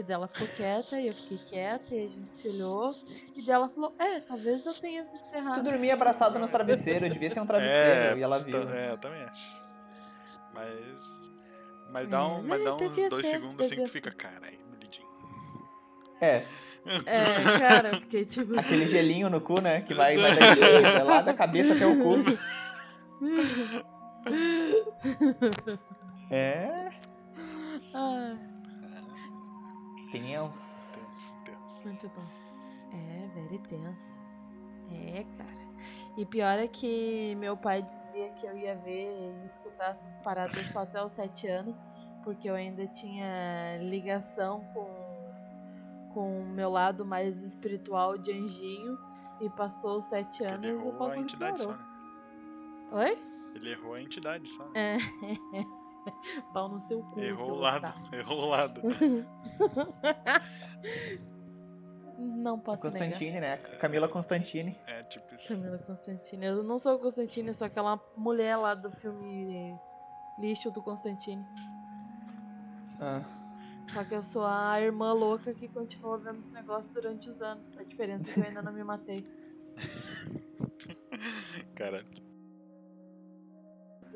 [0.00, 2.90] E daí ela ficou quieta e eu fiquei quieta e a gente se olhou.
[3.36, 5.62] E daí ela falou, é, talvez eu tenha visto Tu errado.
[5.62, 8.62] dormia abraçado nos travesseiros, devia ser um travesseiro, e ela viu.
[8.70, 9.62] É, eu também acho.
[10.54, 11.30] Mas.
[11.92, 14.58] Mas dá, um, É, mas dá uns dois ser, segundos assim que tu fica, caralho,
[14.70, 15.06] medidinho.
[16.20, 16.44] É,
[17.04, 18.58] É, cara, fiquei tipo.
[18.58, 19.82] aquele gelinho no cu, né?
[19.82, 20.34] Que vai, vai
[20.96, 22.14] da lá da cabeça até o cu.
[26.32, 26.90] É,
[27.92, 28.38] Ai.
[30.10, 30.98] Tenso.
[31.06, 31.88] Tenso, tenso.
[31.88, 32.22] Muito bom.
[32.92, 34.18] É, very tenso.
[34.90, 35.60] É, cara.
[36.16, 39.08] E pior é que meu pai dizia que eu ia ver
[39.42, 41.84] e escutar essas paradas só até os sete anos,
[42.24, 45.10] porque eu ainda tinha ligação com
[46.12, 48.98] com o meu lado mais espiritual de anjinho.
[49.40, 51.82] E passou os sete Ele anos e o errou a entidade só, parou.
[51.82, 51.88] né?
[52.92, 53.18] Oi?
[53.54, 54.68] Ele errou a entidade só.
[54.74, 54.96] É.
[56.52, 57.86] Pau no seu cu, Errou seu o lado.
[57.86, 58.14] otário.
[58.18, 58.82] Errou o lado.
[62.18, 62.98] Não posso negar.
[63.00, 63.56] Constantine, né?
[63.78, 64.76] Camila Constantine.
[64.86, 65.48] É, tipo isso.
[65.54, 66.44] Camila Constantine.
[66.46, 69.74] Eu não sou Constantine, eu sou aquela mulher lá do filme
[70.38, 71.42] Lixo do Constantine.
[73.00, 73.22] Ah,
[73.86, 77.76] Só que eu sou a irmã louca que continua vendo esse negócio durante os anos.
[77.78, 79.26] A diferença é que eu ainda não me matei.
[81.74, 82.04] Cara.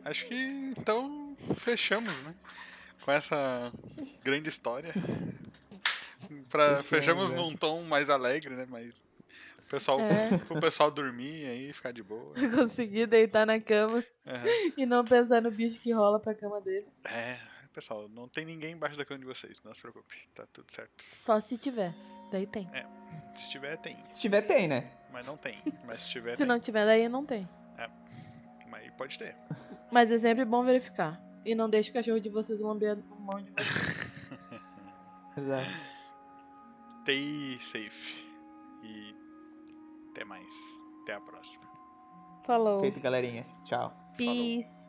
[0.05, 1.24] Acho que então
[1.57, 2.35] fechamos, né?
[3.05, 3.73] Com essa
[4.23, 4.93] grande história.
[6.49, 7.37] Pra, Fechamos, fechamos é.
[7.37, 8.67] num tom mais alegre, né?
[8.69, 9.05] Mas
[9.59, 10.31] o pessoal, É.
[10.51, 12.33] o pessoal dormir aí, ficar de boa.
[12.39, 14.45] Eu consegui deitar na cama Aham.
[14.77, 16.87] e não pensar no bicho que rola pra cama deles.
[17.05, 17.39] É,
[17.73, 21.03] pessoal, não tem ninguém embaixo da cama de vocês, não se preocupe, tá tudo certo.
[21.03, 21.95] Só se tiver.
[22.33, 22.69] Daí tem.
[23.37, 23.97] Se tiver, tem.
[24.09, 24.91] se tiver, tem, né?
[25.13, 25.63] Mas não tem.
[25.85, 26.47] Mas se tiver, Se tem.
[26.47, 27.49] não tiver, daí não tem.
[28.69, 29.37] Mas pode ter.
[29.93, 31.21] Mas é sempre bom verificar.
[31.45, 34.11] E não deixe o cachorro de vocês lamber a mão de vocês.
[35.37, 35.71] Exato.
[37.03, 38.25] Stay safe.
[38.83, 39.15] E
[40.11, 40.55] até mais.
[41.03, 41.65] Até a próxima.
[42.45, 42.81] Falou.
[42.81, 43.47] Feito, galerinha.
[43.65, 43.93] Tchau.
[44.17, 44.84] Peace.